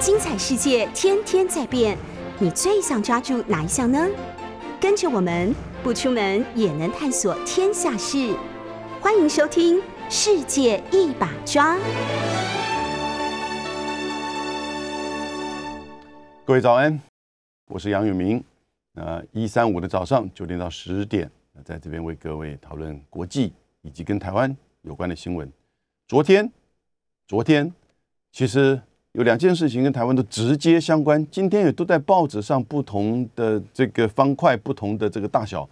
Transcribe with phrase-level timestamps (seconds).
[0.00, 1.94] 精彩世界天天在变，
[2.38, 4.08] 你最想抓住哪一项呢？
[4.80, 8.34] 跟着我们不出门也能探索天下事，
[8.98, 9.76] 欢迎收听
[10.08, 11.76] 《世界一把抓》。
[16.46, 16.98] 各位早安，
[17.66, 18.42] 我是杨永明。
[18.94, 21.30] 呃，一三五的早上九点到十点，
[21.62, 25.52] 在这边为各位讨论国际以及跟台湾有关的新闻。
[26.08, 26.50] 昨天，
[27.28, 27.70] 昨天
[28.32, 28.80] 其实。
[29.12, 35.68] 有两件事情跟台湾都直接相关，今天也都在报纸上不同的这个方块、不同的这个大小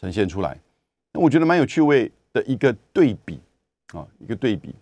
[0.00, 0.56] 呈现出来。
[1.12, 3.40] 那我觉得蛮有趣味的一个对比
[3.92, 4.72] 啊，一个对比。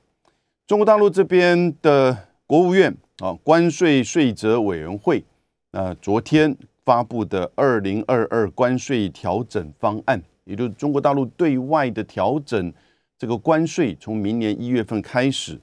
[0.67, 2.15] 中国大陆这边的
[2.47, 5.25] 国务院啊，关税税则委员会
[5.71, 6.55] 啊，昨天
[6.85, 12.71] 发布的二零二二关税调整方案，也就是中国大陆对外的调整
[13.17, 15.59] 这个关税，从明年一月份开始，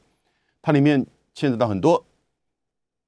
[0.63, 1.05] 它里面
[1.35, 2.03] 牵扯到很多。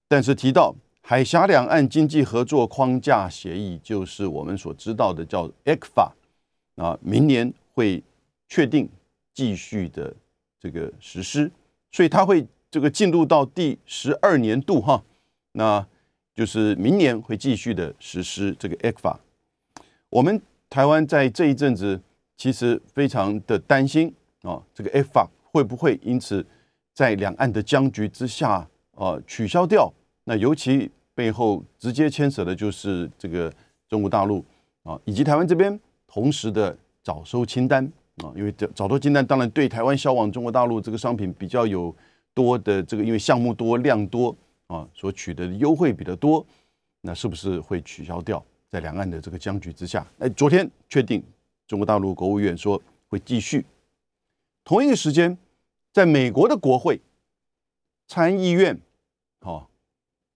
[0.07, 6.11] 但是提到海峡两岸经济合作框架协议，就是我们所知道的叫 ECFA
[6.75, 8.03] 啊，明年会
[8.47, 8.89] 确定
[9.33, 10.13] 继续的
[10.59, 11.51] 这个实施，
[11.91, 15.03] 所以它会这个进入到第十二年度哈，
[15.53, 15.85] 那
[16.33, 19.17] 就是明年会继续的实施这个 ECFA。
[20.09, 22.01] 我们台湾在这一阵子
[22.37, 26.45] 其实非常的担心啊，这个 ECFA 会不会因此
[26.93, 28.67] 在两岸的僵局之下？
[28.95, 29.91] 啊，取消掉。
[30.23, 33.53] 那尤其背后直接牵扯的就是这个
[33.87, 34.43] 中国大陆
[34.83, 37.85] 啊，以及台湾这边同时的早收清单
[38.23, 41.95] 啊，因为早早收清单当然对台湾销往中国大陆这个商品比较有
[42.33, 44.35] 多的这个，因为项目多量多
[44.67, 46.43] 啊，所取得的优惠比较多，
[47.01, 48.43] 那是不是会取消掉？
[48.71, 51.23] 在两岸的这个僵局之下，哎，昨天确定
[51.67, 53.63] 中国大陆国务院说会继续。
[54.63, 55.37] 同一个时间，
[55.93, 56.99] 在美国的国会
[58.07, 58.81] 参议院。
[59.45, 59.69] 好，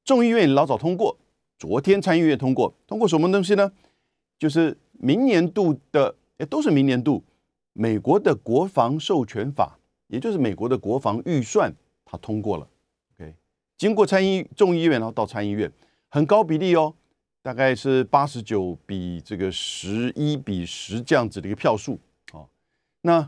[0.06, 1.18] 众议院老早通过，
[1.58, 3.72] 昨天参议院通过，通过什么东西呢？
[4.38, 7.24] 就是明年度的，也都是明年度
[7.74, 9.80] 美国的国防授权法，
[10.10, 11.74] 也就是美国的国防预算，
[12.06, 12.70] 它通过了。
[13.18, 13.34] OK，
[13.80, 15.72] 经过参议众议院，然后到参议院，
[16.10, 16.94] 很高比例哦，
[17.42, 22.00] 大概是八十九比这个十一比十这样子的一个票数。
[22.32, 22.48] 好，
[23.02, 23.28] 那。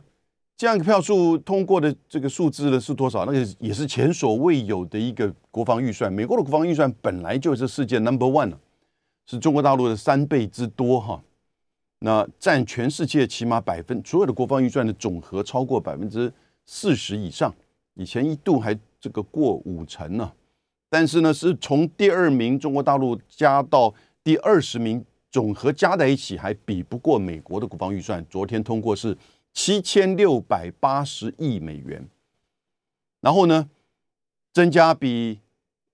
[0.62, 3.26] 这样一个票数通过的这个数字呢是多少？
[3.26, 6.14] 那个也是前所未有的一个国防预算。
[6.14, 8.54] 美国的国防预算本来就是世界 number one
[9.26, 11.20] 是中国大陆的三倍之多哈。
[12.02, 16.32] 那占全世界起码百分所有的国防预算的总和超过百分之
[16.68, 17.52] 四十以上。
[17.96, 20.32] 以前一度还这个过五成呢，
[20.92, 23.92] 但是呢是从第二名中国大陆加到
[24.24, 28.24] 第二十名，总和加在一起还比不过美国的国防预算。
[28.30, 29.18] 昨天通过是。
[29.54, 32.08] 七千六百八十亿美元，
[33.20, 33.70] 然后呢，
[34.54, 35.40] 增加比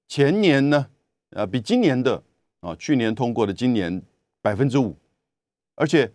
[0.07, 0.87] 前年呢，
[1.31, 2.23] 呃，比今年的
[2.59, 4.01] 啊，去年通过的今年
[4.41, 4.95] 百分之五，
[5.75, 6.11] 而且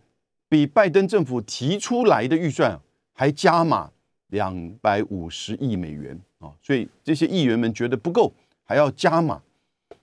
[0.49, 2.81] 比拜登政府提出来的预算
[3.13, 3.91] 还加码
[4.29, 8.33] 两百五十亿美元啊，所以这些议员们觉得不够，
[8.65, 9.43] 还要加码。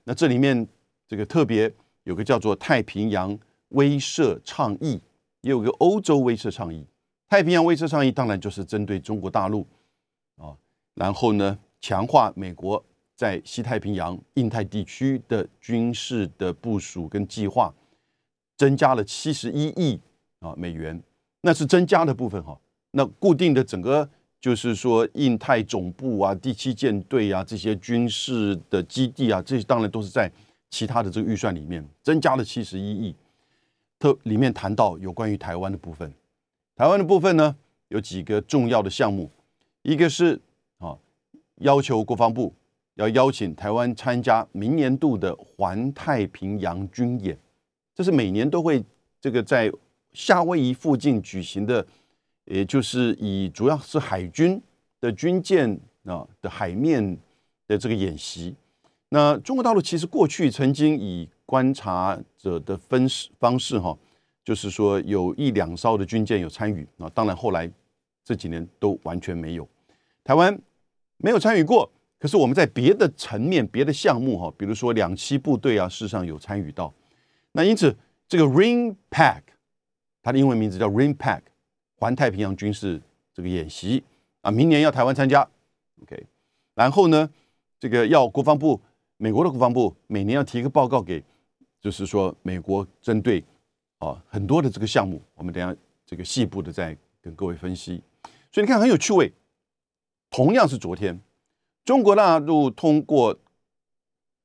[0.03, 0.67] 那这里面
[1.07, 1.71] 这个特别
[2.03, 3.37] 有个叫做太平洋
[3.69, 4.99] 威慑倡议，
[5.41, 6.85] 也有个欧洲威慑倡议。
[7.29, 9.65] 太平洋威慑倡议当然就是针对中国大陆
[10.35, 10.57] 啊，
[10.95, 12.83] 然后呢，强化美国
[13.15, 17.71] 在西太平洋、印太地区的军事的部署跟计划，
[18.57, 20.01] 增加了七十一亿
[20.39, 20.99] 啊美元，
[21.41, 22.59] 那是增加的部分哈。
[22.91, 24.09] 那固定的整个
[24.41, 30.31] 就是说，印太总部啊、第七舰队啊这些军事的基地啊，这些当然都是在
[30.71, 33.15] 其他的这个预算里面增加了七十一亿。
[33.99, 36.11] 特里面谈到有关于台湾的部分。
[36.79, 37.53] 台湾的部分呢，
[37.89, 39.29] 有几个重要的项目，
[39.81, 40.39] 一个是
[40.77, 40.97] 啊，
[41.55, 42.55] 要求国防部
[42.93, 47.37] 要邀请台湾参加明年度的环太平洋军演，
[47.93, 48.81] 这是每年都会
[49.19, 49.69] 这个在
[50.13, 51.85] 夏威夷附近举行的，
[52.45, 54.61] 也就是以主要是海军
[55.01, 57.17] 的军舰啊的海面
[57.67, 58.55] 的这个演习。
[59.09, 63.97] 那中国大陆其实过去曾经以观察者的分式方式哈。
[64.49, 67.71] 就是说，有一两艘的军舰有参与啊，当然后来
[68.23, 69.69] 这几年都完全没有。
[70.23, 70.59] 台湾
[71.17, 71.87] 没有参与过，
[72.17, 76.91] 可是我们在别的层面、别的项目哈，比如说两栖部队啊，事实上有参与到。
[77.51, 77.95] 那因此，
[78.27, 79.41] 这个 Ring Pack，
[80.23, 81.41] 它的英文名字叫 Ring Pack，
[81.97, 82.99] 环太平洋军事
[83.31, 84.03] 这个演习
[84.41, 85.47] 啊，明年要台湾参加
[86.01, 86.25] ，OK。
[86.73, 87.29] 然后呢，
[87.79, 88.81] 这个要国防部，
[89.17, 91.23] 美国的国防部每年要提一个报告给，
[91.79, 93.45] 就是说美国针对。
[93.99, 95.75] 啊，很多的这个项目，我们等下
[96.05, 98.01] 这个细部的再跟各位分析。
[98.51, 99.31] 所以你看很有趣味。
[100.31, 101.19] 同样是昨天，
[101.83, 103.37] 中国大陆通过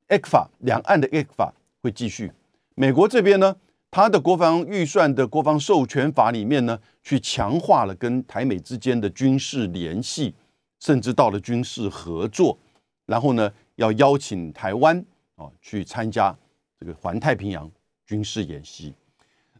[0.08, 1.52] ECFA 两岸的 ECFA
[1.82, 2.32] 会继续。
[2.74, 3.56] 美国这边呢，
[3.90, 10.34] 它的国防预算的国防授权法里面呢，去强化了跟台美之间的军事联系，
[10.80, 12.58] 甚至到了军事合作。
[13.06, 14.98] 然后呢，要邀请台湾
[15.36, 16.34] 啊去参加
[16.80, 17.70] 这个环太平洋
[18.06, 18.94] 军事演习。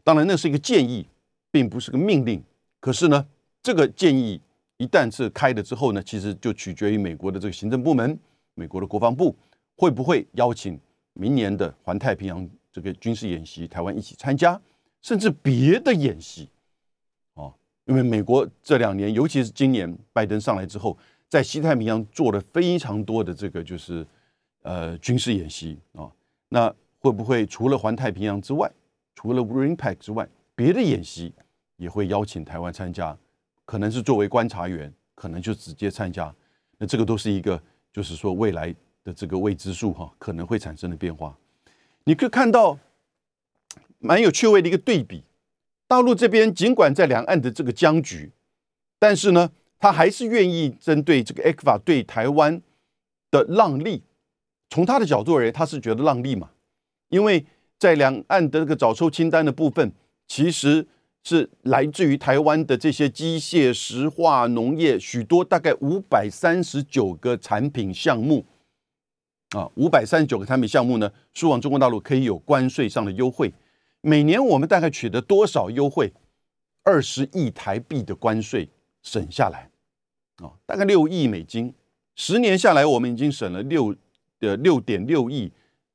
[0.05, 1.03] 当然，那是一个建议，
[1.49, 2.39] 并不是个命令。
[2.79, 3.25] 可是呢，
[3.63, 4.39] 这个建议
[4.77, 8.15] 一旦是开了之后呢，其实就取决于美国的这个行政部门，
[8.53, 9.35] 美国的国防部
[9.75, 10.79] 会不会邀请
[11.13, 14.61] 明年的环太平洋这个军事演习，台湾一起参加，
[15.01, 16.47] 甚至别的演习。
[17.33, 17.51] 哦，
[17.85, 20.95] 因为美国这两年，尤其是今年拜登上来之后，
[21.27, 24.05] 在西太平洋做了非常多的这个就是
[24.61, 26.07] 呃军事演习啊。
[26.49, 28.71] 那会不会除了环太平洋之外，
[29.25, 31.33] 除了 RIMPAC 之外，别的演习
[31.77, 33.17] 也会邀请台湾参加，
[33.65, 36.31] 可能是作为观察员，可能就直接参加。
[36.77, 37.59] 那这个都是一个，
[37.91, 38.71] 就是说未来
[39.03, 41.35] 的这个未知数哈，可能会产生的变化。
[42.03, 42.77] 你可以看到
[43.97, 45.23] 蛮有趣味的一个对比，
[45.87, 48.31] 大陆这边尽管在两岸的这个僵局，
[48.99, 49.49] 但是呢，
[49.79, 52.61] 他还是愿意针对这个 e q f a 对台湾
[53.31, 54.03] 的让利。
[54.69, 56.51] 从他的角度而言，他是觉得让利嘛，
[57.09, 57.43] 因为。
[57.77, 59.91] 在两岸的这个早抽清单的部分，
[60.27, 60.87] 其实
[61.23, 68.45] 是来自于台湾的这些机械、石化、农业许多大概五百三十九个产品项目
[69.49, 73.53] 啊，五百三十九个产品项目呢，输往中国大陆可以有关税上的优惠。
[74.01, 76.13] 每年我们大概取得多少优惠？
[76.83, 78.69] 二十亿台币的关税
[79.01, 79.71] 省下来
[80.37, 81.73] 啊，大概六亿美金。
[82.15, 83.93] 十年下来，我们已经省了六
[84.39, 85.51] 的六点六亿，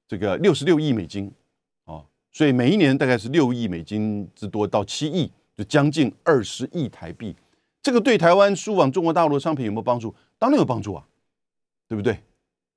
[0.08, 1.32] 这个六十六亿美金。
[2.32, 7.34] 所以每一年大概是六亿美金之多到七亿，就将近二十亿台币。
[7.82, 10.14] 这个对台湾输往中国大陆的商品有没有帮助？
[10.38, 11.06] 当然有帮助啊，
[11.88, 12.18] 对不对？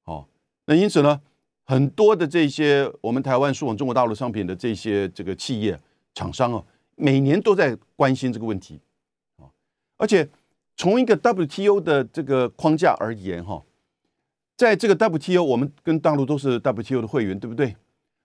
[0.05, 0.25] 哦，
[0.65, 1.21] 那因此呢，
[1.65, 5.79] 很多的这些我们台湾输往中国大陆商品的这些这个企业
[6.13, 6.63] 厂商啊，
[6.95, 8.79] 每年都在关心这个问题
[9.37, 9.45] 啊。
[9.97, 10.27] 而且
[10.75, 13.61] 从一个 WTO 的这个框架而言，哈，
[14.57, 17.75] 在这个 WTO，我们跟大陆都是 WTO 的会员，对不对？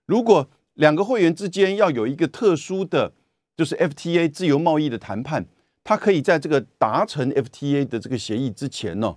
[0.07, 0.49] 如果
[0.79, 3.13] 两个会员之间要有一个特殊的，
[3.57, 5.45] 就是 FTA 自由贸易的谈判，
[5.83, 9.17] 它可以在这个达成 FTA 的这个协议之前呢，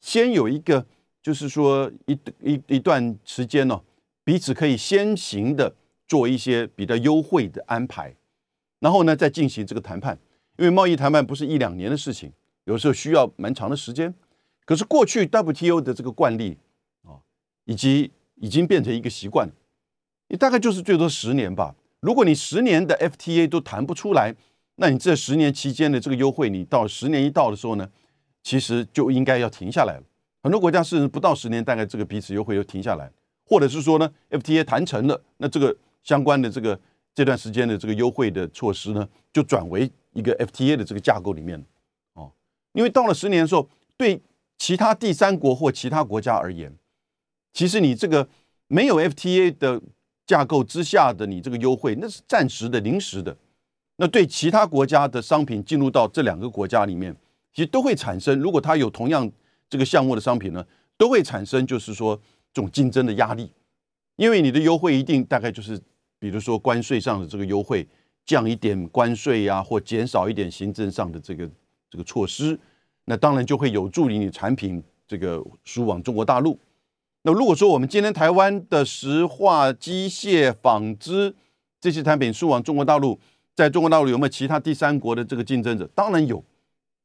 [0.00, 0.86] 先有一个，
[1.22, 3.82] 就是说一一一段时间呢，
[4.24, 5.76] 彼此可以先行的
[6.08, 8.16] 做一些比较优惠的安排，
[8.80, 10.18] 然后呢再进行这个谈判，
[10.56, 12.32] 因为贸易谈判不是一两年的事情，
[12.64, 14.14] 有时候需要蛮长的时间。
[14.64, 16.56] 可是过去 WTO 的这个惯例
[17.02, 17.20] 啊，
[17.66, 19.46] 以及已经变成一个习惯。
[20.32, 21.74] 你大概就是最多十年吧。
[22.00, 24.34] 如果你十年的 FTA 都谈不出来，
[24.76, 27.86] 那你这十年期间的这个优惠，你到十年一到的时候呢，
[28.42, 30.02] 其实就应该要停下来了。
[30.42, 33.12] 很多国家是不到十年，大概这个彼此优惠就停下来，
[33.44, 36.80] 或者是说呢，FTA 谈成了，那这个相关的这个
[37.14, 41.62] 这段时间的这个优惠的措施呢，就转为一个 FTA 的这个架构里面
[42.14, 42.32] 哦。
[42.72, 43.68] 因为到了十年的时候，
[43.98, 44.22] 对
[44.56, 46.74] 其他第三国或其他国家而言，
[47.52, 48.26] 其实你这个
[48.68, 49.82] 没有 FTA 的。
[50.26, 53.36] 架构之下的你这个优惠，那是暂时的、临时的。
[53.96, 57.14] 那对其他国家的商品进入到这两个国家里面，
[57.52, 58.38] 其实都会产生。
[58.40, 59.30] 如果它有同样
[59.68, 60.64] 这个项目的商品呢，
[60.96, 62.16] 都会产生就是说
[62.52, 63.50] 这种竞争的压力。
[64.16, 65.80] 因为你的优惠一定大概就是，
[66.18, 67.86] 比如说关税上的这个优惠，
[68.24, 71.48] 降一点关税呀，或减少一点行政上的这个
[71.90, 72.58] 这个措施，
[73.04, 76.58] 那当然就会有助于你产品这个输往中国大陆。
[77.24, 81.32] 那如果说我们今天台湾的石化、机械、纺织
[81.80, 83.16] 这些产品输往中国大陆，
[83.54, 85.88] 在中国大陆有没有其他第三国的这个竞争者？
[85.94, 86.42] 当然有，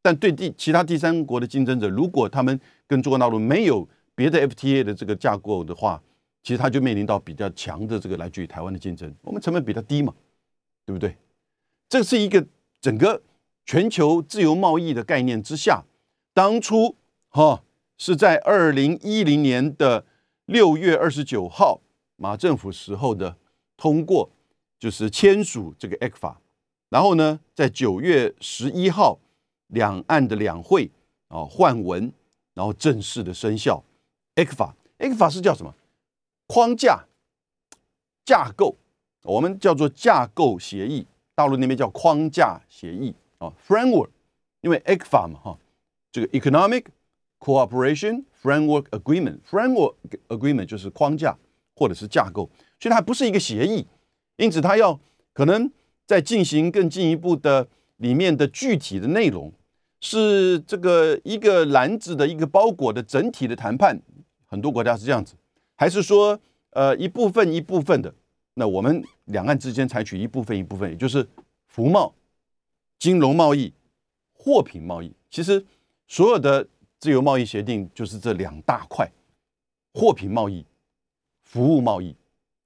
[0.02, 6.02] 但对第其他第三国的竞争者，如果他们跟中国大陆没有别的 FTA 的这个架构的话，
[6.42, 9.14] 其实他就面临到比较强的这个来自于台湾的竞争。
[9.22, 10.12] 我们成本比较低嘛，
[10.84, 11.16] 对不对？
[11.88, 12.44] 这是一个
[12.82, 13.22] 整个
[13.68, 15.84] 全球自由贸易的概念之下，
[16.34, 16.96] 当初
[17.30, 17.62] 哈。
[17.98, 20.06] 是在二零一零年的
[20.46, 21.82] 六月二十九号，
[22.16, 23.36] 马政府时候的
[23.76, 24.30] 通过，
[24.80, 26.36] 就是签署这个 ECFA，
[26.90, 29.20] 然后呢，在九月十一号，
[29.68, 30.92] 两岸的两会
[31.28, 32.14] 啊换文，
[32.54, 33.84] 然后正式的生效。
[34.36, 35.74] ECFA，ECFA 是叫什么？
[36.46, 37.06] 框架、
[38.24, 38.76] 架构，
[39.24, 44.10] 我们叫做架构协议，大陆那边叫框架协议啊，framework，
[44.62, 45.58] 因为 ECFA 嘛哈，
[46.12, 46.86] 这个 economic。
[47.40, 49.96] Cooperation Framework Agreement，Framework
[50.28, 51.38] Agreement 就是框架
[51.76, 53.88] 或者是架构，所以它不是一个协议，
[54.38, 55.00] 因此它要
[55.34, 55.72] 可能
[56.06, 57.68] 在进行更进一步的
[57.98, 59.54] 里面的具体的内容，
[60.00, 64.02] 是这个一个篮子的一个包裹的整体的谈判，
[64.46, 65.36] 很多国家是这样子，
[65.76, 66.40] 还是说
[66.72, 68.14] 呃一部分一部分的，
[68.56, 71.28] 那我们两岸之间采取一部分一部分，也就是
[71.68, 72.14] 服贸、
[72.98, 73.74] 金融贸易、
[74.34, 75.12] 货品贸易。
[75.30, 75.64] 其实
[76.08, 76.68] 所有的
[77.00, 79.10] 自由贸易协定就是这两大块：
[79.94, 80.66] 货品贸易、
[81.44, 82.16] 服务贸易。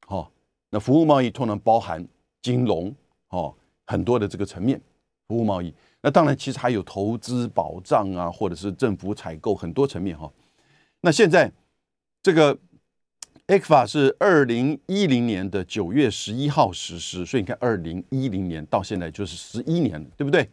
[0.08, 0.30] 哦，
[0.70, 2.06] 那服务贸易通常包含
[2.42, 2.94] 金融
[3.30, 3.54] 哦
[3.86, 4.82] 很多的这个层面，
[5.28, 5.74] 服务贸易。
[6.02, 10.32] 那当然，其实还有投资保障啊，或者是政府采购很多层面哈。
[11.02, 11.52] 那现在
[12.24, 12.52] 这个
[13.48, 20.50] e c f a 是二零一零年的九月十一号实施，所以你看，二零一零年到现在就是十一年了，对不对？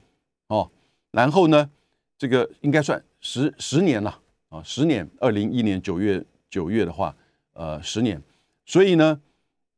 [0.49, 0.71] 哦，
[1.13, 1.71] 然后呢，
[2.19, 5.09] 这个应该算十十年了啊，十年。
[5.21, 7.15] 二零一年九月九月的话，
[7.53, 8.23] 呃，十年。
[8.65, 9.21] 所以呢，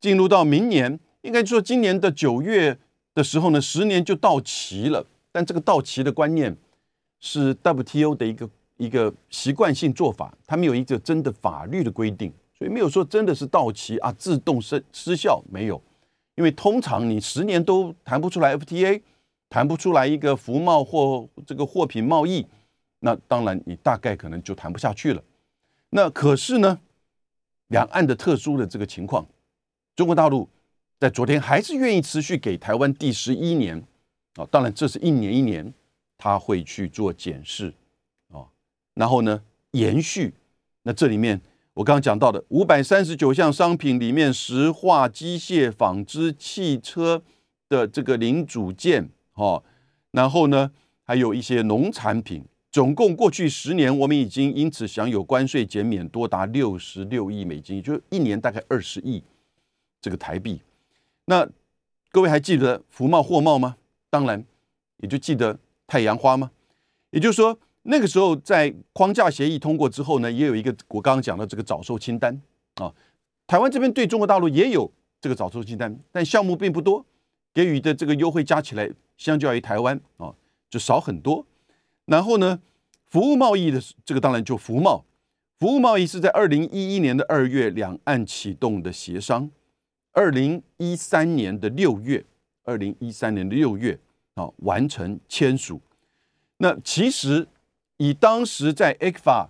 [0.01, 2.79] 进入到明年，应该说今年的九月
[3.15, 5.07] 的时候呢，十年就到期了。
[5.33, 6.57] 但这个到期的观念
[7.21, 15.81] 是 WTO 的一个一个习惯性做法，它没有一个真的法律的规定，所以没有说真的是到期啊自动失失效没有，
[16.35, 19.01] 因为通常你十年都谈不出来 FTA，
[19.49, 22.45] 谈不出来一个服贸或这个货品贸易，
[23.01, 25.23] 那当然你大概可能就谈不下去了。
[25.91, 26.79] 那可是呢，
[27.69, 29.27] 两岸的特殊的这个情况，
[29.97, 30.49] 中国大陆
[30.99, 33.83] 在昨天还是愿意持续给台湾第十一年。
[34.37, 35.75] 啊，当然这是一年一年，
[36.17, 37.75] 他会去做检视，
[38.33, 38.47] 啊，
[38.95, 39.43] 然后呢
[39.73, 40.33] 延续。
[40.85, 41.41] 那这里面
[41.75, 47.21] 我刚刚讲到的五百三十九项商品里面，石化、机械、纺织、汽车
[47.69, 49.61] 的这个零组件，哈，
[50.13, 50.71] 然后呢
[51.03, 59.23] 还有一些农产品，总共过去十年，我们已经因此享有关税减免多达六十六亿美金，就一年大概二十亿
[60.01, 60.63] 这个台币。
[61.25, 61.49] 那
[62.13, 63.77] 各位还记得服贸货贸吗？
[64.09, 64.45] 当然，
[64.99, 66.53] 也就记得太阳花吗？
[67.11, 72.41] 也就是说，那个时候在框架协议通过之后呢，也有一个我刚刚讲的这个早收清单
[72.77, 72.95] 啊。
[73.49, 74.89] 台湾这边对中国大陆也有
[75.21, 77.05] 这个早收清单，但项目并不多，
[77.53, 80.33] 给予的这个优惠加起来，相较于台湾啊，
[80.71, 81.45] 就少很多。
[82.11, 82.61] 然后呢，
[83.09, 85.05] 服务贸易的这个当然就服贸，
[85.61, 89.49] 服务贸易是在二零一一年的二月两岸启动的协商，
[90.11, 92.27] 二零一三年的六月。
[92.65, 93.99] 二零一三年的六月
[94.35, 95.81] 啊，完成签署。
[96.59, 97.49] 那其实
[97.97, 99.49] 以当时在 ECFA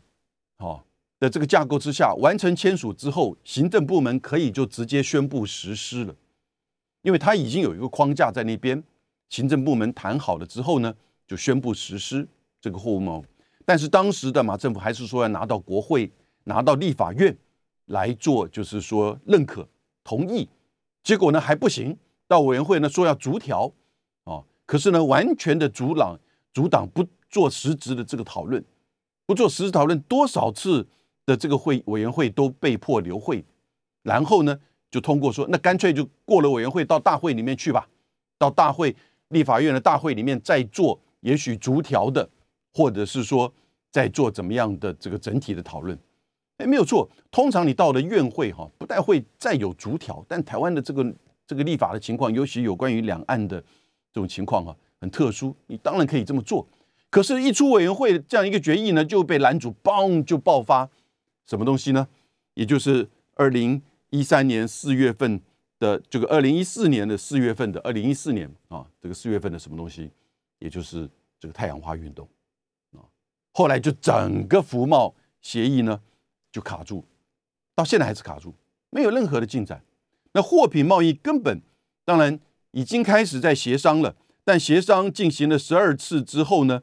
[0.58, 0.82] 哦
[1.18, 6.14] 的这个架构之下，完成签署之后，行政部门可以就直接宣布实施了，
[7.02, 8.82] 因为它已经有一个框架在那边，
[9.28, 10.94] 行政部门谈好了之后呢，
[11.26, 12.26] 就宣布实施
[12.60, 13.24] 这个货物贸。
[13.64, 16.10] 但是当时的马政府还是说要拿到国会、
[16.44, 17.36] 拿到立法院
[17.86, 19.68] 来做，就是说认可
[20.02, 20.48] 同意，
[21.02, 21.96] 结果呢还不行。
[22.26, 23.72] 到委员会呢说要逐条，
[24.24, 26.18] 哦，可是呢完全的阻挡
[26.52, 28.64] 阻挡不做实质的这个讨论，
[29.26, 30.86] 不做实质讨论，多少次
[31.26, 33.44] 的这个会委员会都被迫留会，
[34.02, 34.56] 然后呢
[34.92, 37.88] 就通过说，那干脆就过了委员会到大会里面去吧，
[38.38, 38.94] 到大会
[39.28, 42.28] 立法院的大会里面再做，也许逐条的，
[42.72, 43.52] 或者是说
[43.90, 45.98] 在做怎么样的这个整体的讨论，
[46.58, 51.14] 哎，没有错，通常你到了院会哈，不但会再有逐条，但台湾的这个。
[51.46, 53.60] 这个立法的情况，尤其有关于两岸的
[54.12, 55.52] 这种情况哈，很特殊。
[55.66, 56.64] 你当然可以这么做，
[57.10, 60.88] 可是，一出委员会这样一个决议呢，就被拦阻，嘣就爆发
[61.44, 62.06] 什么东西呢？
[62.54, 65.40] 也就是二零一三年四月份
[65.80, 70.08] 的这个二零一四年的四月份的二零一四年啊，这个四月份的什么东西？
[70.60, 71.10] 也就是
[71.40, 72.28] 这个太阳花运动。
[73.60, 76.00] 后来就整个服贸协议呢
[76.50, 77.04] 就卡住，
[77.74, 78.54] 到现在还是卡住，
[78.88, 79.84] 没有任何的进展。
[80.32, 81.60] 那货品贸易根本
[82.06, 82.40] 当然
[82.70, 86.80] 已经开始在协商了，但协商进行了十二次之后呢，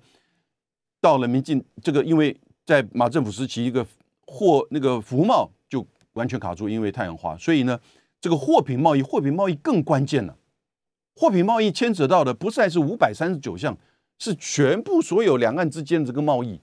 [1.01, 3.83] 到了民进这个，因为在马政府时期，一个
[4.27, 7.79] 货那个服贸就完全卡住，因为太阳花，所以呢，
[8.21, 10.37] 这个货品贸易，货品贸易更关键了。
[11.15, 13.75] 货品贸易牵扯到的不再是五百三十九项，
[14.19, 16.61] 是全部所有两岸之间的这个贸易。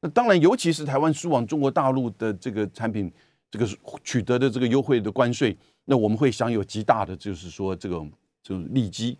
[0.00, 3.12] 那当然，尤其是台湾输往中国大陆的这个产品。
[3.50, 3.66] 这个
[4.04, 8.12] 取得的这个优惠的关税，那我们会享有极大的，就是说这种
[8.42, 9.16] 这种利基。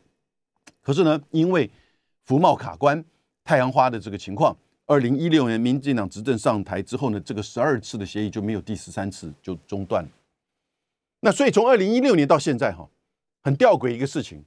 [0.82, 1.70] 可是呢，因为
[2.26, 3.02] 服贸卡关、
[3.42, 4.54] 太阳花的这个情况，
[4.84, 10.06] 二零一六年民进党执政上台之后呢，这个十二次的协议就没有第十三次就中断。
[11.20, 12.86] 那所以从二零一六年到现在哈，
[13.42, 14.44] 很吊诡一个事情，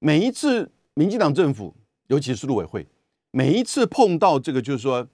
[0.00, 1.72] 每一次民进党政府，
[2.08, 2.84] 尤其是陆委会，
[3.30, 5.06] 每一次碰到这个就是说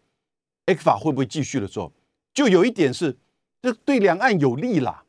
[0.69, 1.93] X 法会不会继续的时候，
[2.33, 3.19] 就有一点是。
[3.61, 5.05] 这对两岸有利啦，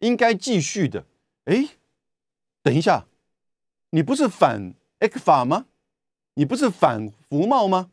[0.00, 1.06] 应该继续的。
[1.44, 1.68] 哎，
[2.60, 3.06] 等一下，
[3.90, 5.66] 你不是反 X 法吗？
[6.34, 7.92] 你不是反服贸吗？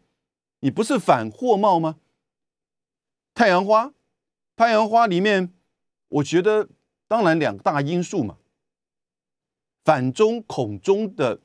[0.61, 1.99] 你不是反货贸吗？
[3.35, 3.93] 太阳花，
[4.55, 5.53] 太阳花里面
[6.07, 6.67] 我觉得
[7.07, 8.37] 当然两大因素嘛，
[9.85, 11.39] 反中恐中的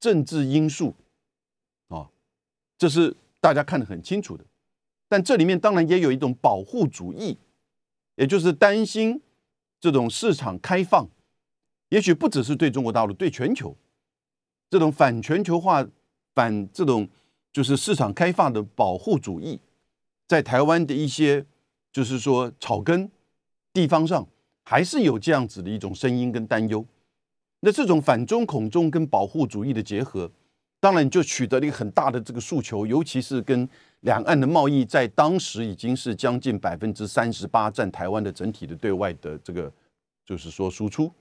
[0.00, 0.96] 政治因素
[1.86, 2.10] 啊，
[2.76, 4.44] 这是大家看得很清楚的。
[5.08, 7.38] 但这里面当然也有一种保护主义，
[8.16, 9.20] 也就是担心
[9.80, 11.08] 这种市场开放，
[11.88, 13.76] 也许不只是对中国大陆，对全球
[14.68, 15.88] 这种反全球化、
[16.34, 17.08] 反这种
[17.52, 19.58] 就是市场开放的保护主义，
[20.26, 21.46] 在台湾的一些
[21.90, 23.10] 就是说草根
[23.72, 24.28] 地方上，
[24.64, 26.84] 还是有这样子的一种声音跟担忧。
[27.60, 30.30] 那这种反中恐中跟保护主义的结合，
[30.80, 33.68] 当然就取得了一个很大的这个诉求，尤其是跟。
[34.02, 39.72] 两岸的贸易在当时已经是将近百分之三十八占台湾的整体的对外的这个，
[40.24, 41.12] 就是说输出，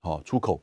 [0.00, 0.60] 好出口。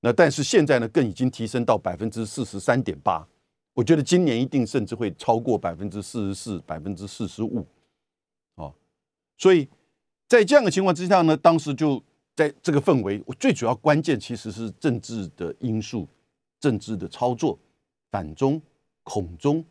[0.00, 3.26] 那但是现在呢，更已经提升到百分之四十三点八。
[3.72, 7.66] 我觉得今年一定甚至会超过百分之四十四、百分之四十五。
[8.56, 8.74] 哦，
[9.38, 9.66] 所以
[10.28, 11.98] 在这样的情况之下呢，当时就
[12.36, 16.06] 在这个氛围，我最主要关键其实是政治的因素、
[16.64, 17.58] 政治的操作，
[18.10, 18.58] 反中、
[19.02, 19.62] 恐中。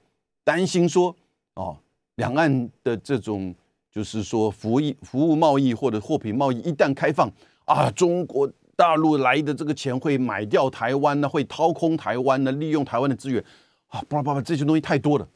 [0.44, 1.16] 担心说，
[1.56, 1.76] 哦，
[2.18, 3.56] 两岸的这种
[3.90, 7.32] 就是说服务服务贸易或者货品贸易一旦开放
[7.66, 13.44] 啊，中国大陆来的这个钱会买掉台湾呢，会掏空台湾呢，利用台湾的资源
[13.88, 15.28] 啊，巴拉巴拉这些东西太多了，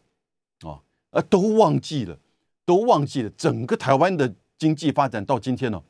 [0.62, 2.20] 啊，都忘记了，
[2.66, 5.82] 都忘记了，整个台湾的经济发展到今天呢，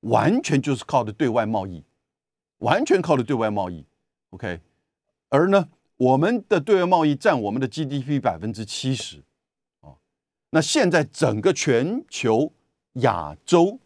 [0.00, 1.82] 完全就是靠的对外贸易，
[2.58, 3.84] 完全靠的对外贸易
[4.30, 4.60] ，OK，
[5.36, 5.68] 而呢。
[5.98, 9.22] 我们的对外贸易占我们的 GDP 百分之七十，
[9.80, 9.96] 啊，
[10.50, 12.52] 那现在整个全球
[12.96, 13.80] 亚洲，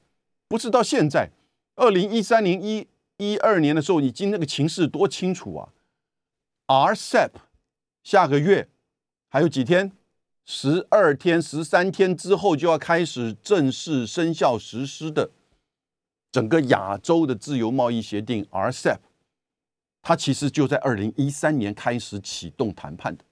[0.48, 1.30] 不是到现在，
[1.76, 2.88] 二零一三年一
[3.18, 5.68] 一二年的时候，已经那个情势多清楚啊
[6.66, 7.30] ！RCEP
[8.02, 8.68] 下个月
[9.28, 9.92] 还有几天，
[10.44, 15.30] 十二天、十三天之后就要开始正式生效实施的
[16.32, 18.98] 整个亚洲的自由贸易协定 RCEP。
[20.02, 23.24] 它其实就在二零一三年开始启动谈判的，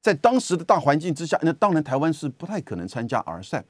[0.00, 3.64] 在当时的大环境之下，那当然台湾是不太可能参加 RCEP，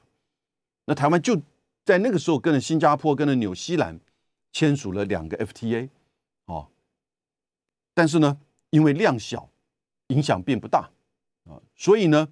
[0.85, 1.41] 那台湾就
[1.83, 3.99] 在那个时候跟着新加坡、跟着纽西兰
[4.53, 5.89] 签署了两个 FTA，
[6.45, 6.67] 哦，
[7.93, 9.49] 但是呢，因为量小，
[10.07, 10.89] 影响并不大
[11.45, 12.29] 啊，所以呢，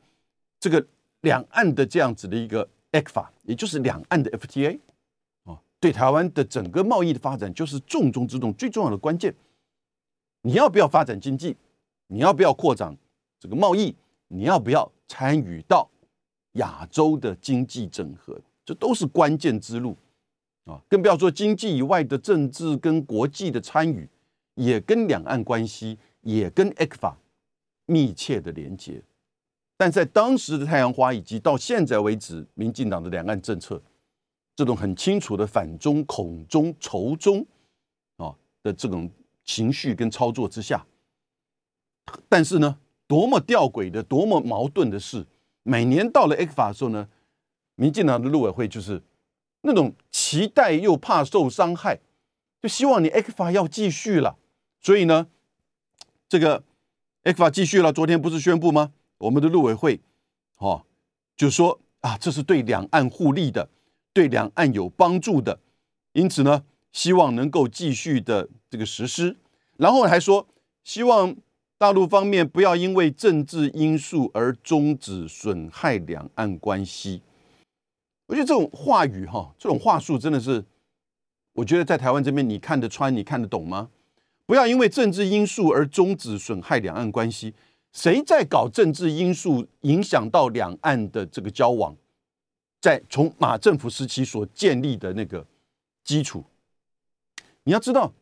[0.59, 0.87] 这个
[1.21, 4.79] 两岸的这样子的一个 ECFA，也就是两岸的 FTA，
[5.43, 9.35] 啊，对台湾的整个贸易的发展就是重中之重、最重要的关键。
[10.45, 11.55] 你要不要发展经济？
[12.07, 12.95] 你要不要扩展
[13.39, 13.95] 这个贸易？
[14.27, 15.89] 你要不要参与到
[16.53, 18.39] 亚洲的经济整合？
[18.65, 19.95] 这都是关键之路
[20.65, 20.81] 啊！
[20.89, 24.07] 更不要说经济以外的政治跟国际的参与，
[24.55, 27.13] 也跟两岸关系，也跟 ECFA
[27.85, 29.01] 密切的连接。
[29.77, 33.81] 但在当时的太阳花，以及到现在为止，民进党的两岸政策，
[34.57, 37.45] 这种很清楚的反中、恐中、仇中
[38.17, 39.09] 啊的这种。
[39.43, 40.85] 情绪跟操作之下，
[42.29, 45.25] 但是呢，多么吊诡的、多么矛盾的是，
[45.63, 47.09] 每年到了 X 法的时候呢，
[47.75, 49.01] 民进党的陆委会就是
[49.61, 51.99] 那种期待又怕受伤害，
[52.61, 54.37] 就希望你 X 法要继续了。
[54.79, 55.27] 所以呢，
[56.29, 56.63] 这个
[57.23, 58.93] X 法继续了，昨天不是宣布吗？
[59.17, 59.99] 我们的陆委会
[60.57, 60.85] 哦，
[61.35, 63.69] 就说啊，这是对两岸互利的，
[64.13, 65.59] 对两岸有帮助的，
[66.13, 66.63] 因此呢。
[66.93, 69.35] 希望能够继续的这个实施，
[69.75, 70.47] 然后还说
[70.83, 71.35] 希望
[71.77, 77.21] 大陆方面不要因为政治因素而终止损害两岸关系。
[78.27, 80.63] 我觉得这种话语哈，这种话术真的是，
[81.53, 83.89] 我觉得在台湾这边你看得穿，你看得懂吗？
[84.45, 87.53] 不要因为政治因素而终止损害两岸关系。
[87.91, 91.95] 谁在搞政治因素影响到两岸的这个交往？
[92.81, 95.45] 在从马政府时期所建立的那个
[96.03, 96.43] 基础。
[97.65, 98.13] 你要知道，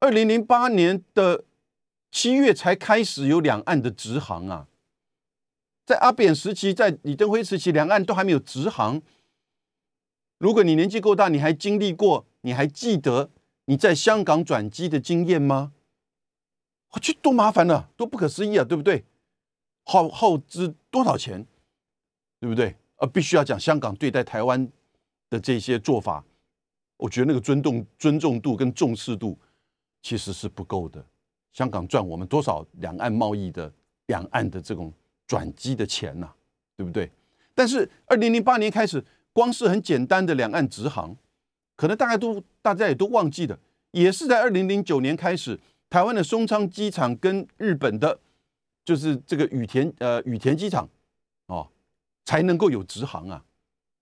[0.00, 1.44] 二零零八年的
[2.10, 4.68] 七月才开始有两岸的直航啊，
[5.84, 9.00] 在阿扁时期，在李登辉时期，两岸都还没有直航。
[10.38, 13.30] 如果你年纪够大，你还经历过，你还记得
[13.66, 15.72] 你在香港转机的经验吗？
[16.90, 19.04] 我去多麻烦呢，多不可思议啊，对不对？
[19.84, 21.46] 耗耗资多少钱，
[22.40, 22.76] 对不对？
[22.96, 24.70] 呃，必须要讲香港对待台湾
[25.30, 26.24] 的这些做法。
[26.96, 29.38] 我觉得那个尊重、尊重度跟重视度
[30.02, 31.04] 其实是不够的。
[31.52, 33.72] 香港赚我们多少两岸贸易的
[34.06, 34.92] 两岸的这种
[35.26, 36.30] 转机的钱呐，
[36.76, 37.10] 对不对？
[37.54, 41.16] 但是二零零八年开始，光是很简单的两岸直航，
[41.74, 43.58] 可能大家都大家也都忘记了，
[43.92, 48.20] 也是在二零零九年开始，台湾的松昌机场跟日本的，
[48.84, 50.88] 就是这个羽田呃羽田机场
[51.46, 51.66] 哦，
[52.26, 53.42] 才能够有直航啊，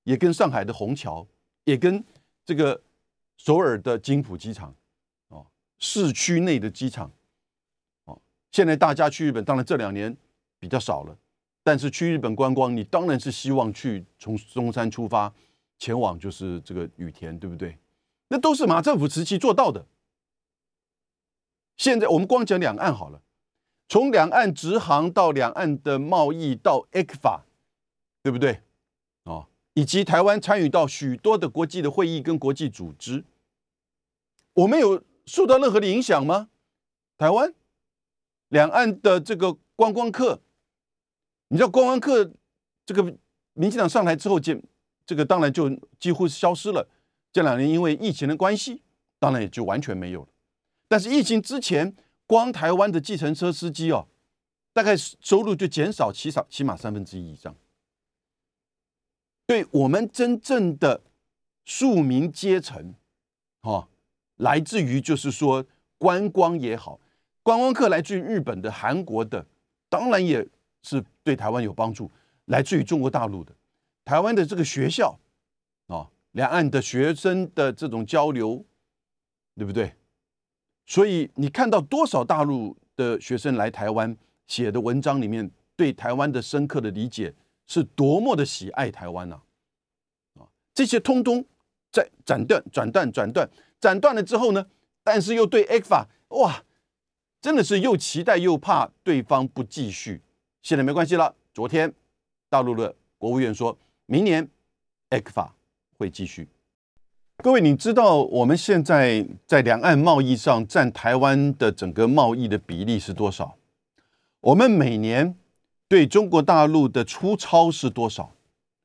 [0.03, 1.25] 也跟上海的虹桥，
[1.65, 2.05] 也跟
[2.45, 2.83] 这个
[3.37, 4.75] 首尔的金浦机场，
[5.29, 5.47] 哦，
[5.79, 7.11] 市区内的机场，
[8.05, 8.21] 哦，
[8.53, 10.15] 现在大家去日本，当然这两年
[10.59, 11.17] 比较少了，
[11.63, 15.33] 但是去日本观光，你当然是希望去从中山出发
[15.79, 17.79] 前往就是这个羽田，对不对？
[18.29, 19.87] 那都是马政府时期做到的。
[21.77, 23.21] 现在我们光讲两岸好了，
[23.89, 27.45] 从两岸直航到两岸的贸易到 A 克法，
[28.23, 28.61] 对不对？
[29.75, 33.25] 以及台湾参与到许多的国际的会议跟国际组织，
[34.55, 36.49] 我们有受到任何的影响吗？
[37.19, 37.53] 台湾
[38.49, 40.41] 两岸的这个观光客，
[41.49, 42.33] 你知道观光客
[42.87, 43.03] 这个
[43.53, 44.63] 民进党上台之后，见
[45.05, 46.89] 这个当然就几乎是消失了。
[47.33, 48.81] 这两年因为疫情的关系，
[49.19, 50.29] 当然也就完全没有了。
[50.87, 54.07] 但是疫情之前，光台湾的计程车司机哦，
[54.73, 57.53] 大概收入就减少起少起码三分之一以上。
[59.47, 61.01] 对我们真正的
[61.65, 62.95] 庶民阶层，
[63.63, 63.89] 哦，
[64.37, 65.65] 来自于就是说
[65.99, 66.99] 观光也好，
[67.43, 69.47] 观光客来自于日本的、韩国的，
[69.89, 70.47] 当然也
[70.83, 72.11] 是对台湾有帮助。
[72.47, 73.53] 来自于中国大陆的，
[74.05, 75.19] 台湾的这个学校，
[75.87, 78.65] 啊，两岸的学生的这种交流，
[79.57, 79.95] 对不对？
[80.87, 84.15] 所以你看到多少大陆的学生来台湾
[84.47, 87.35] 写的文章里面，对台湾的深刻的理解
[87.67, 89.41] 是多么的喜爱台湾呐！
[90.39, 91.45] 啊，这些通通
[91.91, 93.51] 在斩断、斩断、斩断、
[93.81, 94.67] 斩断了之后呢？
[95.03, 96.65] 但是又对 A 法哇，
[97.41, 100.23] 真的是又期待又怕对方不继续。
[100.63, 101.35] 现在没关系了。
[101.53, 101.93] 昨天
[102.49, 104.49] 大陆的国务院说明年
[105.11, 105.55] A 法
[105.99, 106.49] 会继续。
[107.39, 113.57] 各位，你知道我们现在在两岸贸易上占台湾的整个贸易的比例是多少？
[114.41, 115.37] 我们每年
[115.89, 118.33] 对中国大陆的出超是多少？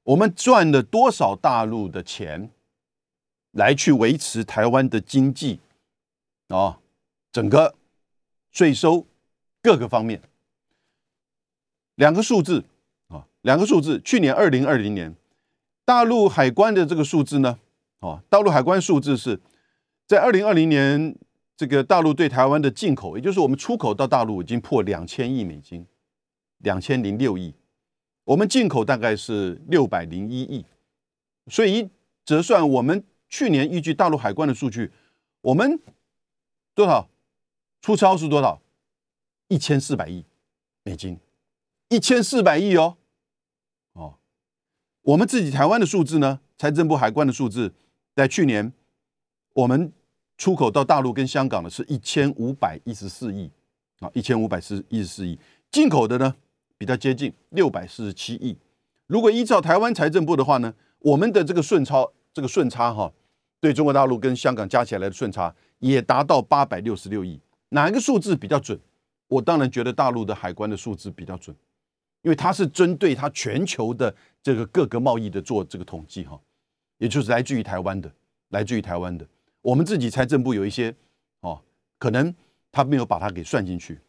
[0.03, 2.49] 我们赚了多少大陆的钱
[3.51, 5.59] 来去维持台湾的经济
[6.47, 6.79] 啊？
[7.31, 7.75] 整个
[8.49, 9.05] 税收
[9.61, 10.21] 各个方面，
[11.95, 12.63] 两个数字
[13.09, 14.01] 啊，两个数字。
[14.01, 15.15] 去年二零二零年，
[15.85, 17.59] 大陆海关的这个数字呢？
[17.99, 19.39] 哦，大陆海关数字是
[20.07, 21.15] 在二零二零年，
[21.55, 25.85] 这个大陆对台湾的进口，也就是我们出口到大陆已经破两千亿美金，
[26.59, 27.53] 两千零六亿，
[28.23, 30.65] 我们进口大概是六百零一亿，
[31.47, 31.89] 所以一
[32.23, 34.91] 折算，我们去年依据大陆海关的数据，
[35.41, 35.79] 我们
[36.73, 37.09] 多少
[37.81, 38.61] 出超是多少？
[39.47, 40.23] 一千四百亿
[40.83, 41.19] 美金，
[41.89, 42.97] 一千四百亿哦，
[43.93, 44.15] 哦，
[45.01, 46.39] 我们自己台湾的数字呢？
[46.57, 47.73] 财政部海关的数字。
[48.15, 48.73] 在去年，
[49.53, 49.91] 我们
[50.37, 53.49] 出口到大陆跟香港的是一千五百一十四亿
[54.01, 55.39] 啊，一千五百四一十四亿。
[55.71, 56.35] 进口的呢，
[56.79, 58.57] 比较接近六百四十七亿。
[59.05, 63.11] 如果依照台湾财政部的话呢，我们的这个顺超，这个顺差哈，
[63.59, 67.37] 对中国大陆跟香港加起来的顺差也达到八百六十六亿。
[67.69, 68.79] 哪一个数字比较准？
[69.27, 71.55] 我当然觉得大陆的海关的数字比较准，
[72.21, 76.39] 因为它是针对它全球的这个各个贸易的做这个统计哈。
[76.97, 78.11] 也就是来自于台湾的，
[78.49, 79.27] 来自于台湾的，
[79.61, 80.95] 我们自己财政部有一些
[81.41, 81.61] 哦，
[81.97, 82.33] 可能
[82.71, 83.99] 他没有把它给算进去，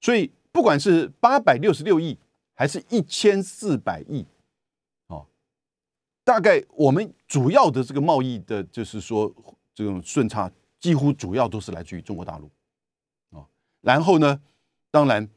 [0.00, 2.18] 所以不管是八百六十六亿
[2.54, 4.24] 还是一千四百亿，
[5.06, 5.26] 哦，
[6.24, 9.32] 大概我们主要的这个贸易的，就是说
[9.74, 12.50] 这种顺差，几乎主要都是来自于中国大陆，
[13.38, 13.46] 啊，
[13.80, 14.40] 然后呢，
[14.90, 15.28] 当然